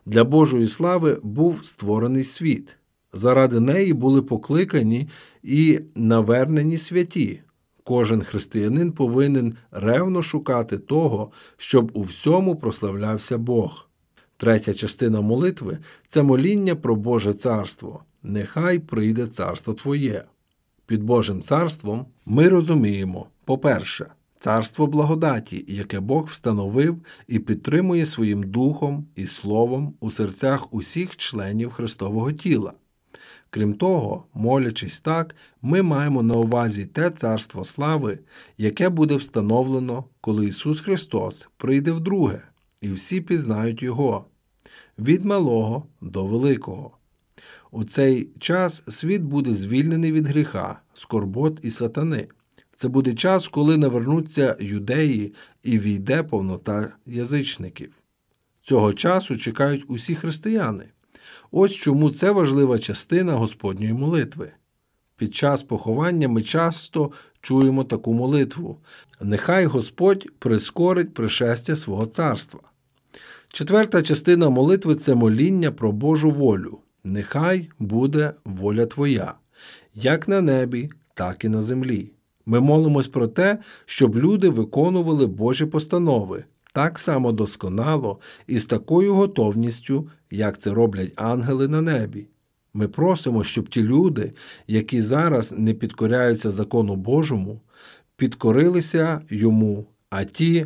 Для 0.06 0.24
Божої 0.24 0.68
слави 0.68 1.20
був 1.24 1.66
створений 1.66 2.24
світ. 2.24 2.78
Заради 3.16 3.60
неї 3.60 3.94
були 3.94 4.22
покликані 4.22 5.10
і 5.44 5.80
навернені 5.96 6.78
святі. 6.78 7.42
Кожен 7.84 8.22
християнин 8.22 8.92
повинен 8.92 9.56
ревно 9.72 10.22
шукати 10.22 10.78
того, 10.78 11.32
щоб 11.58 11.92
у 11.94 12.02
всьому 12.02 12.56
прославлявся 12.56 13.38
Бог. 13.38 13.90
Третя 14.38 14.74
частина 14.74 15.22
молитви 15.22 15.78
це 16.08 16.24
моління 16.24 16.76
про 16.76 16.96
Боже 16.96 17.34
царство. 17.34 18.04
Нехай 18.24 18.80
прийде 18.80 19.28
царство 19.28 19.74
Твоє. 19.74 20.24
Під 20.86 21.04
Божим 21.04 21.42
царством 21.42 22.06
ми 22.26 22.50
розуміємо, 22.50 23.26
по-перше, 23.46 24.06
царство 24.40 24.88
благодаті, 24.88 25.66
яке 25.68 26.00
Бог 26.00 26.26
встановив 26.26 26.98
і 27.28 27.40
підтримує 27.40 28.06
своїм 28.06 28.44
духом 28.44 29.06
і 29.16 29.26
словом 29.26 29.94
у 30.00 30.12
серцях 30.12 30.74
усіх 30.74 31.16
членів 31.16 31.72
Христового 31.72 32.32
тіла. 32.32 32.74
Крім 33.56 33.74
того, 33.74 34.26
молячись 34.34 35.00
так, 35.00 35.36
ми 35.62 35.82
маємо 35.82 36.24
на 36.24 36.34
увазі 36.34 36.86
те 36.86 37.10
царство 37.10 37.64
слави, 37.64 38.20
яке 38.58 38.90
буде 38.90 39.16
встановлено, 39.16 40.04
коли 40.22 40.46
Ісус 40.46 40.82
Христос 40.82 41.48
прийде 41.58 41.92
вдруге, 41.92 42.42
і 42.82 42.92
всі 42.92 43.22
пізнають 43.22 43.84
Його 43.84 44.26
від 45.00 45.26
малого 45.26 45.88
до 46.02 46.26
великого. 46.26 46.98
У 47.72 47.84
цей 47.84 48.30
час 48.40 48.84
світ 48.88 49.22
буде 49.22 49.54
звільнений 49.54 50.12
від 50.12 50.28
гріха, 50.28 50.80
скорбот 50.94 51.60
і 51.64 51.70
сатани. 51.70 52.28
Це 52.76 52.88
буде 52.88 53.14
час, 53.14 53.48
коли 53.48 53.78
навернуться 53.78 54.58
юдеї 54.60 55.34
і 55.64 55.80
війде 55.80 56.24
повнота 56.24 56.94
язичників. 57.06 57.92
Цього 58.62 58.94
часу 58.94 59.38
чекають 59.38 59.86
усі 59.88 60.16
християни. 60.16 60.86
Ось 61.58 61.72
чому 61.72 62.10
це 62.10 62.32
важлива 62.32 62.80
частина 62.80 63.34
Господньої 63.34 63.94
молитви. 63.94 64.52
Під 65.18 65.36
час 65.36 65.64
поховання 65.64 66.28
ми 66.28 66.42
часто 66.42 67.12
чуємо 67.42 67.84
таку 67.84 68.14
молитву 68.14 68.78
Нехай 69.22 69.66
Господь 69.66 70.28
прискорить 70.40 71.14
пришестя 71.14 71.76
свого 71.76 72.06
царства. 72.06 72.60
Четверта 73.50 74.02
частина 74.02 74.50
молитви 74.50 74.96
це 74.96 75.16
моління 75.16 75.72
про 75.72 75.92
Божу 75.92 76.32
волю. 76.32 76.80
Нехай 77.04 77.70
буде 77.80 78.34
воля 78.46 78.86
Твоя, 78.86 79.34
як 79.94 80.28
на 80.28 80.42
небі, 80.42 80.90
так 81.14 81.46
і 81.46 81.50
на 81.50 81.62
землі. 81.62 82.12
Ми 82.46 82.60
молимось 82.60 83.08
про 83.08 83.28
те, 83.28 83.58
щоб 83.86 84.18
люди 84.18 84.50
виконували 84.50 85.26
Божі 85.26 85.66
постанови 85.66 86.44
так 86.76 87.00
само 87.00 87.32
досконало 87.32 88.20
і 88.48 88.60
з 88.60 88.66
такою 88.66 89.14
готовністю, 89.14 90.10
як 90.32 90.58
це 90.58 90.74
роблять 90.74 91.14
ангели 91.16 91.68
на 91.68 91.82
небі. 91.82 92.28
Ми 92.74 92.88
просимо, 92.88 93.44
щоб 93.44 93.70
ті 93.70 93.84
люди, 93.84 94.34
які 94.68 95.02
зараз 95.02 95.54
не 95.58 95.74
підкоряються 95.74 96.52
закону 96.52 96.96
Божому, 96.96 97.62
підкорилися 98.16 99.22
йому, 99.30 99.86
а 100.10 100.24
ті, 100.24 100.66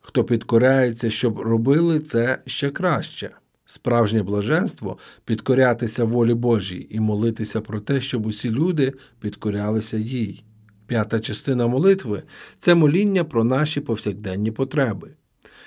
хто 0.00 0.24
підкоряється, 0.24 1.10
щоб 1.10 1.40
робили 1.40 2.00
це 2.00 2.38
ще 2.46 2.70
краще. 2.70 3.30
Справжнє 3.66 4.22
блаженство 4.22 4.98
підкорятися 5.24 6.04
волі 6.04 6.34
Божій 6.34 6.86
і 6.90 7.00
молитися 7.00 7.60
про 7.60 7.80
те, 7.80 8.00
щоб 8.00 8.26
усі 8.26 8.50
люди 8.50 8.92
підкорялися 9.20 9.96
їй. 9.96 10.44
П'ята 10.92 11.20
частина 11.20 11.66
молитви 11.66 12.22
це 12.58 12.74
моління 12.74 13.24
про 13.24 13.44
наші 13.44 13.80
повсякденні 13.80 14.50
потреби. 14.50 15.10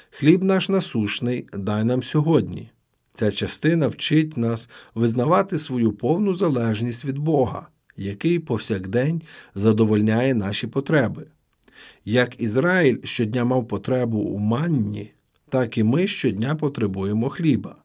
Хліб 0.10 0.44
наш 0.44 0.70
насушний 0.70 1.48
дай 1.54 1.84
нам 1.84 2.04
сьогодні. 2.04 2.70
Ця 3.14 3.32
частина 3.32 3.88
вчить 3.88 4.38
нас 4.38 4.70
визнавати 4.96 5.60
свою 5.60 5.92
повну 5.92 6.34
залежність 6.34 7.06
від 7.06 7.18
Бога, 7.18 7.68
який 7.98 8.40
повсякдень 8.40 9.22
задовольняє 9.56 10.34
наші 10.34 10.68
потреби. 10.68 11.26
Як 12.06 12.42
Ізраїль 12.42 12.98
щодня 13.04 13.46
мав 13.46 13.68
потребу 13.68 14.20
у 14.20 14.38
манні, 14.38 15.12
так 15.50 15.78
і 15.78 15.84
ми 15.84 16.08
щодня 16.08 16.56
потребуємо 16.56 17.30
хліба. 17.30 17.76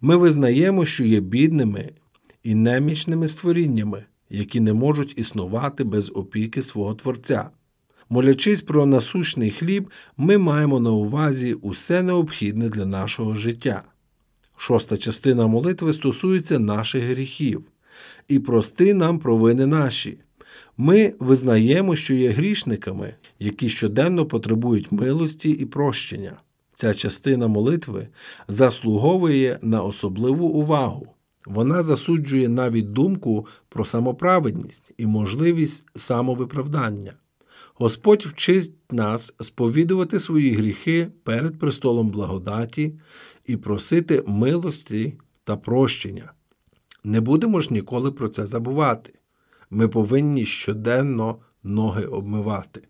Ми 0.00 0.16
визнаємо, 0.16 0.84
що 0.84 1.04
є 1.04 1.20
бідними 1.20 1.90
і 2.42 2.54
немічними 2.54 3.28
створіннями, 3.28 4.04
які 4.30 4.60
не 4.60 4.72
можуть 4.72 5.18
існувати 5.18 5.84
без 5.84 6.10
опіки 6.14 6.62
свого 6.62 6.94
Творця. 6.94 7.50
Молячись 8.08 8.62
про 8.62 8.86
насущний 8.86 9.50
хліб, 9.50 9.90
ми 10.16 10.38
маємо 10.38 10.80
на 10.80 10.90
увазі 10.90 11.54
усе 11.54 12.02
необхідне 12.02 12.68
для 12.68 12.86
нашого 12.86 13.34
життя. 13.34 13.82
Шоста 14.56 14.96
частина 14.96 15.46
молитви 15.46 15.92
стосується 15.92 16.58
наших 16.58 17.04
гріхів 17.04 17.64
і 18.28 18.38
прости 18.38 18.94
нам 18.94 19.18
провини 19.18 19.66
наші. 19.66 20.18
Ми 20.76 21.14
визнаємо, 21.18 21.96
що 21.96 22.14
є 22.14 22.30
грішниками, 22.30 23.14
які 23.38 23.68
щоденно 23.68 24.26
потребують 24.26 24.92
милості 24.92 25.50
і 25.50 25.64
прощення. 25.64 26.40
Ця 26.74 26.94
частина 26.94 27.48
молитви 27.48 28.08
заслуговує 28.48 29.58
на 29.62 29.82
особливу 29.82 30.46
увагу. 30.46 31.06
Вона 31.46 31.82
засуджує 31.82 32.48
навіть 32.48 32.92
думку 32.92 33.46
про 33.68 33.84
самоправедність 33.84 34.92
і 34.96 35.06
можливість 35.06 35.86
самовиправдання. 35.94 37.12
Господь 37.74 38.26
вчить 38.26 38.92
нас 38.92 39.34
сповідувати 39.40 40.20
свої 40.20 40.54
гріхи 40.54 41.08
перед 41.24 41.58
престолом 41.58 42.08
благодаті 42.10 42.94
і 43.46 43.56
просити 43.56 44.22
милості 44.26 45.18
та 45.44 45.56
прощення. 45.56 46.32
Не 47.04 47.20
будемо 47.20 47.60
ж 47.60 47.72
ніколи 47.72 48.12
про 48.12 48.28
це 48.28 48.46
забувати. 48.46 49.14
Ми 49.70 49.88
повинні 49.88 50.44
щоденно 50.44 51.38
ноги 51.62 52.04
обмивати. 52.04 52.82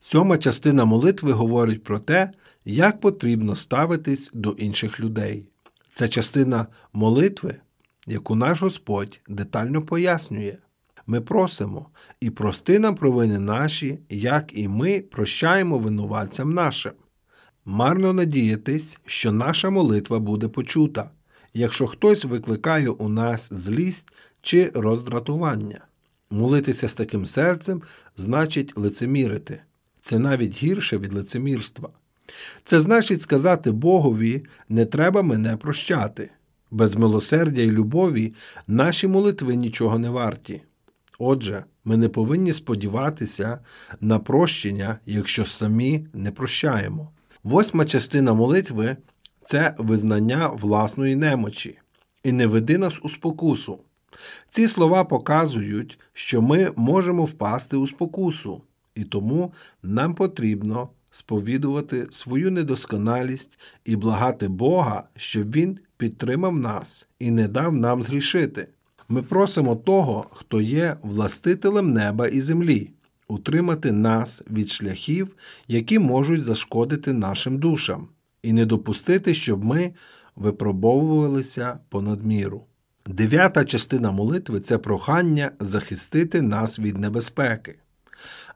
Сьома 0.00 0.38
частина 0.38 0.84
молитви 0.84 1.32
говорить 1.32 1.84
про 1.84 1.98
те, 1.98 2.32
як 2.64 3.00
потрібно 3.00 3.54
ставитись 3.54 4.30
до 4.34 4.50
інших 4.50 5.00
людей. 5.00 5.46
Це 5.90 6.08
частина 6.08 6.66
молитви, 6.92 7.56
яку 8.06 8.34
наш 8.34 8.62
Господь 8.62 9.20
детально 9.28 9.82
пояснює. 9.82 10.56
Ми 11.06 11.20
просимо 11.20 11.86
і 12.20 12.30
прости 12.30 12.78
нам 12.78 12.94
провини 12.94 13.38
наші, 13.38 13.98
як 14.08 14.58
і 14.58 14.68
ми 14.68 15.00
прощаємо 15.00 15.78
винуватцям 15.78 16.52
нашим. 16.52 16.92
Марно 17.64 18.12
надіятись, 18.12 18.98
що 19.06 19.32
наша 19.32 19.70
молитва 19.70 20.18
буде 20.18 20.48
почута, 20.48 21.10
якщо 21.54 21.86
хтось 21.86 22.24
викликає 22.24 22.88
у 22.88 23.08
нас 23.08 23.52
злість 23.52 24.12
чи 24.42 24.70
роздратування. 24.74 25.80
Молитися 26.30 26.88
з 26.88 26.94
таким 26.94 27.26
серцем 27.26 27.82
значить 28.16 28.78
лицемірити. 28.78 29.60
Це 30.00 30.18
навіть 30.18 30.62
гірше 30.62 30.98
від 30.98 31.14
лицемірства. 31.14 31.88
Це 32.64 32.78
значить 32.78 33.22
сказати 33.22 33.70
Богові 33.70 34.44
не 34.68 34.86
треба 34.86 35.22
мене 35.22 35.56
прощати. 35.56 36.30
Без 36.74 36.96
милосердя 36.96 37.62
і 37.62 37.70
любові 37.70 38.34
наші 38.66 39.06
молитви 39.06 39.56
нічого 39.56 39.98
не 39.98 40.10
варті. 40.10 40.62
Отже, 41.18 41.64
ми 41.84 41.96
не 41.96 42.08
повинні 42.08 42.52
сподіватися 42.52 43.58
на 44.00 44.18
прощення, 44.18 44.98
якщо 45.06 45.44
самі 45.44 46.06
не 46.12 46.30
прощаємо. 46.30 47.10
Восьма 47.44 47.84
частина 47.84 48.32
молитви 48.32 48.96
це 49.42 49.74
визнання 49.78 50.46
власної 50.46 51.16
немочі 51.16 51.78
і 52.22 52.32
не 52.32 52.46
веди 52.46 52.78
нас 52.78 53.00
у 53.02 53.08
спокусу. 53.08 53.78
Ці 54.48 54.68
слова 54.68 55.04
показують, 55.04 55.98
що 56.12 56.42
ми 56.42 56.72
можемо 56.76 57.24
впасти 57.24 57.76
у 57.76 57.86
спокусу, 57.86 58.62
і 58.94 59.04
тому 59.04 59.52
нам 59.82 60.14
потрібно 60.14 60.88
сповідувати 61.14 62.06
свою 62.10 62.50
недосконалість 62.50 63.58
і 63.84 63.96
благати 63.96 64.48
Бога, 64.48 65.02
щоб 65.16 65.52
Він 65.52 65.78
підтримав 65.96 66.58
нас 66.58 67.06
і 67.18 67.30
не 67.30 67.48
дав 67.48 67.74
нам 67.74 68.02
згрішити. 68.02 68.68
Ми 69.08 69.22
просимо 69.22 69.76
того, 69.76 70.26
хто 70.32 70.60
є 70.60 70.96
властителем 71.02 71.92
неба 71.92 72.26
і 72.26 72.40
землі, 72.40 72.90
утримати 73.28 73.92
нас 73.92 74.42
від 74.50 74.68
шляхів, 74.68 75.36
які 75.68 75.98
можуть 75.98 76.44
зашкодити 76.44 77.12
нашим 77.12 77.58
душам, 77.58 78.08
і 78.42 78.52
не 78.52 78.66
допустити, 78.66 79.34
щоб 79.34 79.64
ми 79.64 79.92
випробовувалися 80.36 81.78
понад 81.88 82.26
міру. 82.26 82.64
Дев'ята 83.06 83.64
частина 83.64 84.12
молитви 84.12 84.60
це 84.60 84.78
прохання 84.78 85.50
захистити 85.60 86.42
нас 86.42 86.78
від 86.78 86.98
небезпеки, 86.98 87.78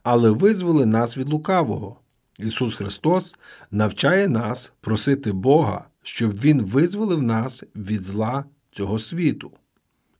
але 0.02 0.30
визволи 0.30 0.86
нас 0.86 1.16
від 1.16 1.28
лукавого. 1.28 1.96
Ісус 2.39 2.74
Христос 2.74 3.36
навчає 3.70 4.28
нас 4.28 4.72
просити 4.80 5.32
Бога, 5.32 5.84
щоб 6.03 6.41
Він 6.41 6.62
визволив 6.62 7.22
нас 7.22 7.64
від 7.76 8.03
зла 8.03 8.45
цього 8.70 8.99
світу, 8.99 9.53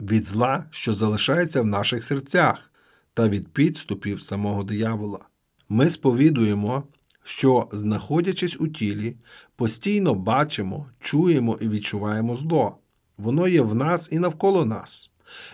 від 0.01 0.27
зла, 0.27 0.65
що 0.71 0.93
залишається 0.93 1.63
в 1.63 1.67
наших 1.67 2.05
серцях, 2.05 2.73
та 3.15 3.29
від 3.29 3.49
підступів 3.49 4.23
самого 4.23 4.65
диявола. 4.65 5.19
Ми 5.69 5.89
сповідуємо, 5.89 6.85
що, 7.23 7.69
знаходячись 7.73 8.57
у 8.61 8.69
тілі, 8.69 9.17
постійно 9.57 10.15
бачимо, 10.15 10.87
чуємо 11.01 11.59
і 11.61 11.69
відчуваємо 11.69 12.37
зло. 12.37 12.79
Воно 13.17 13.49
є 13.49 13.63
в 13.63 13.75
нас 13.75 14.09
і 14.13 14.19
навколо 14.19 14.65
нас. 14.65 15.11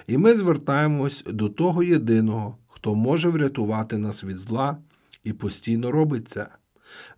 І 0.07 0.19
ми 0.19 0.35
звертаємось 0.35 1.25
до 1.27 1.49
того 1.49 1.83
єдиного, 1.83 2.59
хто 2.69 2.95
може 2.95 3.29
врятувати 3.29 3.99
нас 3.99 4.25
від 4.25 4.37
зла 4.37 4.77
і 5.25 5.33
постійно 5.33 5.91
робить 5.91 6.29
це. 6.29 6.49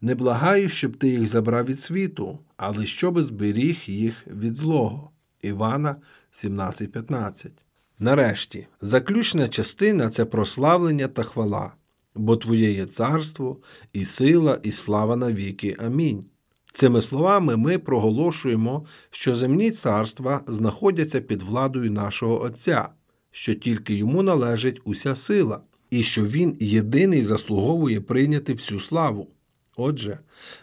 Не 0.01 0.15
благаю, 0.15 0.69
щоб 0.69 0.97
ти 0.97 1.09
їх 1.09 1.27
забрав 1.27 1.65
від 1.65 1.81
світу, 1.81 2.39
але 2.57 2.87
щоб 2.87 3.23
зберіг 3.23 3.83
їх 3.87 4.27
від 4.27 4.57
злого. 4.57 5.11
Івана 5.43 5.97
17:15. 6.33 7.51
Нарешті, 7.99 8.67
заключна 8.81 9.49
частина 9.49 10.09
це 10.09 10.25
прославлення 10.25 11.09
та 11.09 11.23
хвала, 11.23 11.73
бо 12.15 12.37
Твоє 12.37 12.73
є 12.73 12.87
царство, 12.87 13.59
і 13.93 14.05
сила, 14.05 14.61
і 14.63 14.73
слава 14.73 15.17
навіки. 15.17 15.77
Амінь. 15.79 16.25
Цими 16.73 17.01
словами 17.01 17.57
ми 17.57 17.79
проголошуємо, 17.79 18.87
що 19.11 19.35
земні 19.35 19.71
царства 19.71 20.41
знаходяться 20.47 21.21
під 21.21 21.43
владою 21.43 21.91
нашого 21.91 22.43
Отця, 22.43 22.89
що 23.31 23.55
тільки 23.55 23.95
йому 23.95 24.23
належить 24.23 24.81
уся 24.85 25.17
сила, 25.17 25.61
і 25.91 26.03
що 26.03 26.26
Він 26.26 26.57
єдиний 26.61 27.22
заслуговує 27.22 28.01
прийняти 28.01 28.53
всю 28.53 28.80
славу. 28.80 29.28
Отже, 29.76 30.18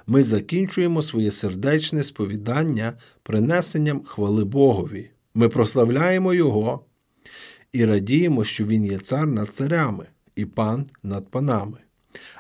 ми 0.08 0.24
закінчуємо 0.24 1.02
своє 1.02 1.32
сердечне 1.32 2.04
сповідання 2.04 2.94
принесенням 3.24 4.04
хвали 4.04 4.46
Богові. 4.46 5.10
Ми 5.34 5.50
прославляємо 5.50 6.34
Його 6.34 6.86
і 7.72 7.86
радіємо, 7.86 8.44
що 8.44 8.66
Він 8.66 8.86
є 8.86 9.00
цар 9.00 9.28
над 9.28 9.50
царями 9.50 10.06
і 10.36 10.46
пан 10.46 10.86
над 11.04 11.28
панами. 11.28 11.78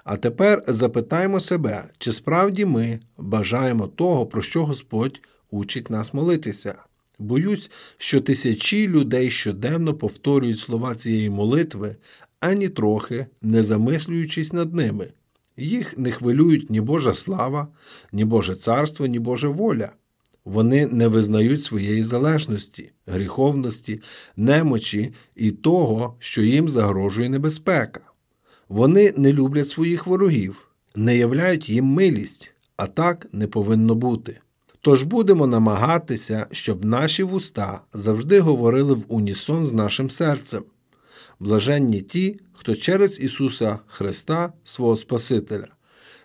А 0.04 0.18
тепер 0.18 0.64
запитаємо 0.68 1.40
себе, 1.40 1.90
чи 1.98 2.12
справді 2.12 2.66
ми 2.66 3.00
бажаємо 3.18 3.88
того, 3.88 4.26
про 4.26 4.42
що 4.42 4.66
Господь 4.66 5.22
учить 5.52 5.90
нас 5.90 6.14
молитися. 6.14 6.76
Боюсь, 7.20 7.72
що 7.98 8.22
тисячі 8.22 8.88
людей 8.88 9.32
щоденно 9.32 9.94
повторюють 9.94 10.60
слова 10.60 10.96
цієї 10.96 11.30
молитви, 11.30 11.96
ані 12.44 12.70
трохи 12.70 13.26
не 13.42 13.64
замислюючись 13.64 14.54
над 14.54 14.74
ними. 14.74 15.08
Їх 15.58 15.98
не 15.98 16.12
хвилюють 16.12 16.70
ні 16.70 16.82
Божа 16.82 17.14
слава, 17.14 17.68
ні 18.12 18.26
Боже 18.26 18.56
царство, 18.56 19.06
ні 19.06 19.20
Божа 19.20 19.48
воля. 19.48 19.90
Вони 20.46 20.88
не 20.88 21.08
визнають 21.08 21.64
своєї 21.64 22.04
залежності, 22.04 22.92
гріховності, 23.08 24.02
немочі 24.38 25.14
і 25.36 25.52
того, 25.52 26.16
що 26.20 26.42
їм 26.42 26.70
загрожує 26.70 27.30
небезпека. 27.30 28.02
Вони 28.70 29.14
не 29.18 29.34
люблять 29.34 29.68
своїх 29.68 30.08
ворогів, 30.08 30.68
не 30.96 31.18
являють 31.18 31.70
їм 31.70 31.86
милість, 31.86 32.52
а 32.78 32.88
так 32.88 33.28
не 33.32 33.48
повинно 33.48 33.96
бути. 33.96 34.40
Тож 34.82 35.04
будемо 35.04 35.48
намагатися, 35.48 36.48
щоб 36.52 36.86
наші 36.86 37.24
вуста 37.24 37.82
завжди 37.94 38.40
говорили 38.40 38.94
в 38.94 39.06
унісон 39.08 39.66
з 39.66 39.74
нашим 39.74 40.10
серцем. 40.10 40.64
Блаженні 41.44 42.02
ті, 42.02 42.40
хто 42.54 42.76
через 42.76 43.20
Ісуса 43.20 43.80
Христа, 43.88 44.54
свого 44.64 44.96
Спасителя, 44.96 45.68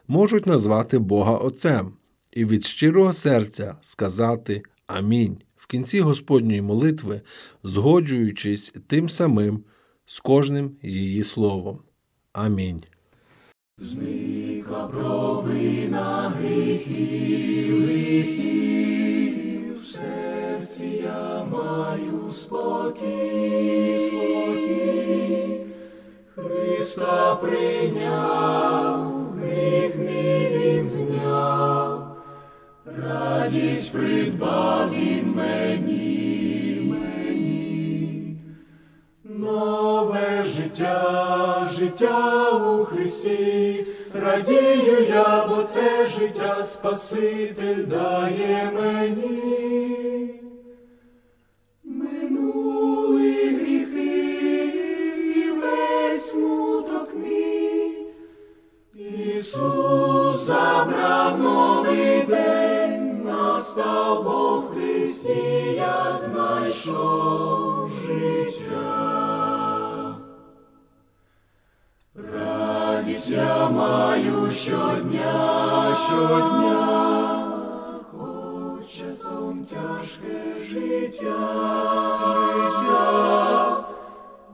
можуть 0.08 0.46
назвати 0.46 0.98
Бога 0.98 1.32
Отцем 1.32 1.92
і 2.32 2.44
від 2.44 2.64
щирого 2.64 3.12
серця 3.12 3.76
сказати 3.80 4.62
Амінь 4.86 5.38
в 5.56 5.66
кінці 5.66 6.00
Господньої 6.00 6.62
молитви, 6.62 7.20
згоджуючись 7.64 8.72
тим 8.86 9.08
самим 9.08 9.64
з 10.06 10.18
кожним 10.20 10.76
її 10.82 11.24
словом. 11.24 11.78
Амінь. 12.32 12.80
Спокій. 22.32 23.47
Христа 26.88 27.34
прийняв, 27.34 29.12
гріх 29.36 29.96
мій 29.96 30.48
він 30.52 30.82
зняв, 30.82 32.16
радість 32.86 33.92
придбав 33.92 34.90
він 34.94 35.34
мені, 35.36 36.80
мені. 36.84 38.36
Нове 39.24 40.44
життя, 40.44 41.68
життя 41.70 42.50
у 42.50 42.84
Христі, 42.84 43.86
радію 44.14 45.06
я, 45.08 45.46
бо 45.48 45.62
це 45.62 46.06
життя 46.06 46.64
Спаситель 46.64 47.86
дає 47.86 48.72
мені. 48.74 49.87
Христі, 65.18 65.72
я 65.76 66.18
знайшов 66.18 67.90
життя. 68.06 69.48
Радість 72.14 73.30
я 73.30 73.68
маю 73.68 74.50
щодня, 74.50 75.96
щодня, 76.08 77.52
хоч 78.10 78.86
часом 78.88 79.64
тяжке 79.64 80.64
життя, 80.64 81.36
життя, 82.54 83.84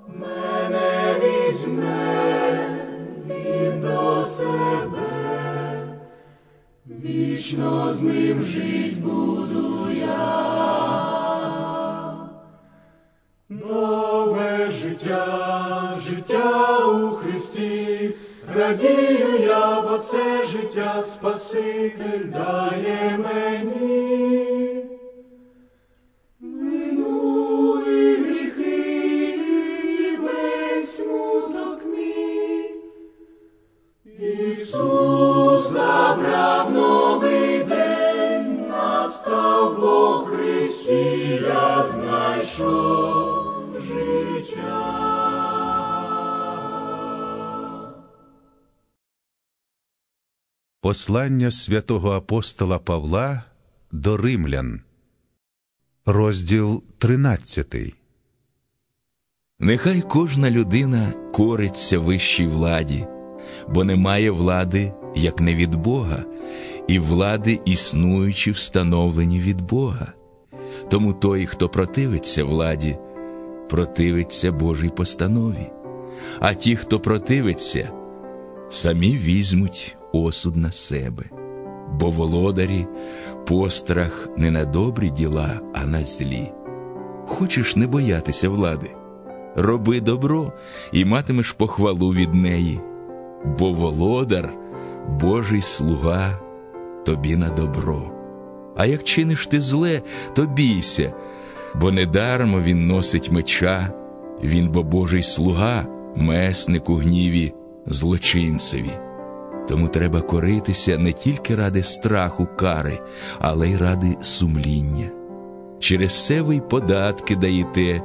мене 0.09 1.21
візьме 1.21 2.81
він 3.27 3.81
до 3.81 4.23
себе, 4.23 5.04
вічно 7.05 7.93
з 7.93 8.03
ним 8.03 8.43
жить 8.43 9.01
буду 9.01 9.91
я. 9.91 10.45
Нове 13.49 14.71
життя, 14.71 15.99
життя 16.09 16.79
у 16.87 17.11
Христі, 17.11 18.11
радію 18.55 19.39
я, 19.41 19.81
бо 19.83 19.99
це 19.99 20.47
життя 20.47 21.03
Спаситель 21.03 22.25
дає 22.33 23.19
мені. 23.19 24.04
Бог 39.71 40.29
Христі, 40.29 41.41
я 41.43 41.83
знайшов 41.83 43.45
життя. 43.81 45.05
Послання 50.81 51.51
святого 51.51 52.11
апостола 52.11 52.79
Павла 52.79 53.43
до 53.93 54.17
римлян, 54.17 54.81
розділ 56.07 56.83
13. 56.99 57.75
Нехай 59.59 60.01
кожна 60.01 60.51
людина 60.51 61.13
кориться 61.33 61.99
вищій 61.99 62.47
владі, 62.47 63.07
бо 63.69 63.85
немає 63.85 64.31
влади, 64.31 64.93
як 65.15 65.41
не 65.41 65.55
від 65.55 65.75
Бога, 65.75 66.25
і 66.89 66.99
влади 66.99 67.61
існуючі 67.65 68.51
встановлені 68.51 69.41
від 69.41 69.61
Бога. 69.61 70.13
Тому 70.89 71.13
той, 71.13 71.47
хто 71.47 71.69
противиться 71.69 72.45
владі, 72.45 72.99
противиться 73.69 74.53
Божій 74.53 74.89
постанові, 74.89 75.71
а 76.41 76.55
ті, 76.55 76.77
хто 76.77 77.01
противиться, 77.01 77.91
самі 78.71 79.17
візьмуть 79.17 79.97
осуд 80.13 80.57
на 80.57 80.73
себе, 80.73 81.25
бо 81.93 82.11
володарі 82.11 82.87
пострах 83.47 84.29
не 84.37 84.51
на 84.51 84.65
добрі 84.65 85.11
діла, 85.11 85.61
а 85.75 85.87
на 85.87 86.05
злі. 86.05 86.53
Хочеш 87.27 87.77
не 87.77 87.87
боятися 87.87 88.49
влади, 88.49 88.91
роби 89.57 90.01
добро 90.01 90.53
і 90.93 91.05
матимеш 91.05 91.53
похвалу 91.53 92.11
від 92.11 92.35
неї, 92.35 92.81
бо 93.59 93.73
володар, 93.73 94.55
Божий 95.21 95.61
слуга 95.61 96.44
тобі 97.05 97.37
на 97.37 97.49
добро. 97.49 98.03
А 98.77 98.87
як 98.87 99.05
чиниш 99.05 99.47
ти 99.47 99.61
зле, 99.61 100.03
то 100.35 100.47
бійся, 100.47 101.13
бо 101.75 101.93
недармо 101.93 102.61
він 102.61 102.87
носить 102.87 103.33
меча, 103.33 103.91
він 104.43 104.69
бо 104.69 104.83
Божий 104.83 105.23
слуга, 105.23 105.87
месник 106.17 106.91
у 106.91 106.95
гніві, 106.95 107.53
злочинцеві. 107.87 108.91
Тому 109.69 109.89
треба 109.89 110.21
коритися 110.21 110.99
не 110.99 111.13
тільки 111.13 111.55
ради 111.55 111.83
страху 111.83 112.49
кари, 112.57 112.99
але 113.39 113.69
й 113.69 113.77
ради 113.77 114.17
сумління. 114.21 115.11
Через 115.79 116.27
це 116.27 116.43
ви 116.43 116.57
й 116.57 116.61
податки 116.61 117.37
даєте, 117.37 118.03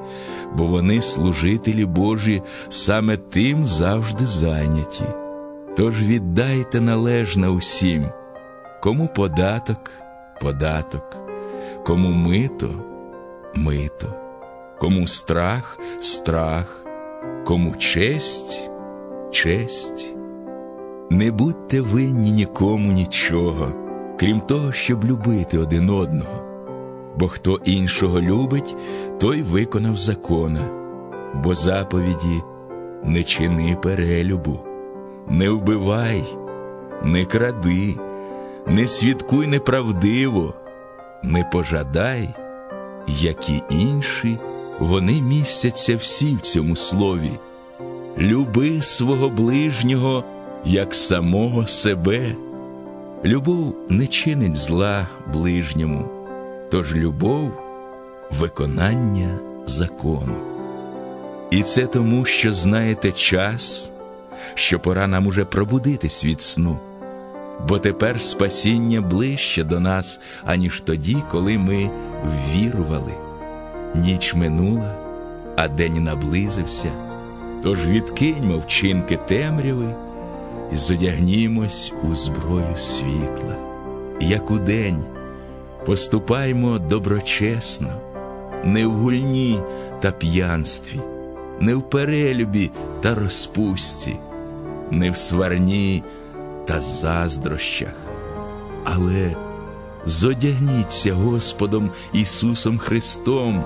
бо 0.55 0.65
вони, 0.65 1.01
служителі 1.01 1.85
Божі, 1.85 2.41
саме 2.69 3.17
тим 3.17 3.65
завжди 3.65 4.25
зайняті. 4.25 5.03
Тож 5.77 6.03
віддайте 6.03 6.81
належне 6.81 7.49
усім, 7.49 8.05
кому 8.79 9.07
податок, 9.07 9.91
податок, 10.41 11.15
кому 11.85 12.09
мито, 12.09 12.69
мито, 13.55 14.13
кому 14.79 15.07
страх, 15.07 15.77
страх, 16.01 16.85
кому 17.45 17.75
честь, 17.75 18.69
честь. 19.31 20.15
Не 21.09 21.31
будьте 21.31 21.81
винні 21.81 22.31
нікому 22.31 22.91
нічого, 22.91 23.67
крім 24.19 24.41
того, 24.41 24.71
щоб 24.71 25.05
любити 25.05 25.57
один 25.57 25.89
одного. 25.89 26.43
Бо 27.19 27.27
хто 27.27 27.59
іншого 27.65 28.21
любить, 28.21 28.75
той 29.19 29.41
виконав 29.41 29.97
закона, 29.97 30.61
бо 31.35 31.55
заповіді 31.55 32.43
не 33.03 33.23
чини 33.23 33.77
перелюбу, 33.83 34.59
не 35.27 35.49
вбивай, 35.49 36.23
не 37.03 37.25
кради, 37.25 37.95
не 38.67 38.87
свідкуй 38.87 39.47
неправдиво, 39.47 40.53
не 41.23 41.43
пожадай, 41.43 42.29
як 43.07 43.49
і 43.49 43.61
інші, 43.69 44.37
вони 44.79 45.21
містяться 45.21 45.95
всі 45.95 46.35
в 46.35 46.41
цьому 46.41 46.75
слові. 46.75 47.31
Люби 48.17 48.81
свого 48.81 49.29
ближнього 49.29 50.23
як 50.65 50.95
самого 50.95 51.67
себе. 51.67 52.35
Любов 53.25 53.75
не 53.89 54.07
чинить 54.07 54.55
зла 54.55 55.07
ближньому, 55.33 56.05
тож 56.71 56.95
любов 56.95 57.51
виконання 58.31 59.39
закону. 59.65 60.35
І 61.51 61.63
це 61.63 61.87
тому, 61.87 62.25
що 62.25 62.53
знаєте 62.53 63.11
час, 63.11 63.91
що 64.53 64.79
пора 64.79 65.07
нам 65.07 65.27
уже 65.27 65.45
пробудитись 65.45 66.25
від 66.25 66.41
сну, 66.41 66.79
бо 67.67 67.79
тепер 67.79 68.21
спасіння 68.21 69.01
ближче 69.01 69.63
до 69.63 69.79
нас, 69.79 70.19
аніж 70.45 70.81
тоді, 70.81 71.17
коли 71.31 71.57
ми 71.57 71.89
ввірували. 72.25 73.13
Ніч 73.95 74.33
минула, 74.33 74.95
а 75.55 75.67
день 75.67 76.03
наблизився. 76.03 76.91
Тож 77.63 77.87
відкиньмо 77.87 78.57
вчинки 78.57 79.19
темряви 79.27 79.95
і 80.73 80.75
зодягнімось 80.75 81.93
у 82.03 82.15
зброю 82.15 82.77
світла, 82.77 83.55
як 84.21 84.51
удень 84.51 85.03
поступаймо 85.85 86.79
доброчесно, 86.79 87.93
не 88.63 88.85
в 88.85 88.91
гульні 88.91 89.59
та 89.99 90.11
п'янстві, 90.11 90.99
не 91.59 91.75
в 91.75 91.89
перелюбі 91.89 92.71
та 93.01 93.15
розпусті, 93.15 94.15
не 94.91 95.11
в 95.11 95.17
сварні 95.17 96.03
та 96.69 96.81
заздрощах, 96.81 97.95
але 98.83 99.35
зодягніться 100.05 101.13
Господом 101.13 101.91
Ісусом 102.13 102.77
Христом, 102.77 103.63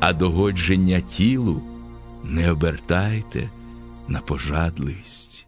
а 0.00 0.12
догодження 0.12 1.00
тілу 1.00 1.62
не 2.24 2.50
обертайте 2.50 3.50
на 4.08 4.20
пожадливість. 4.20 5.47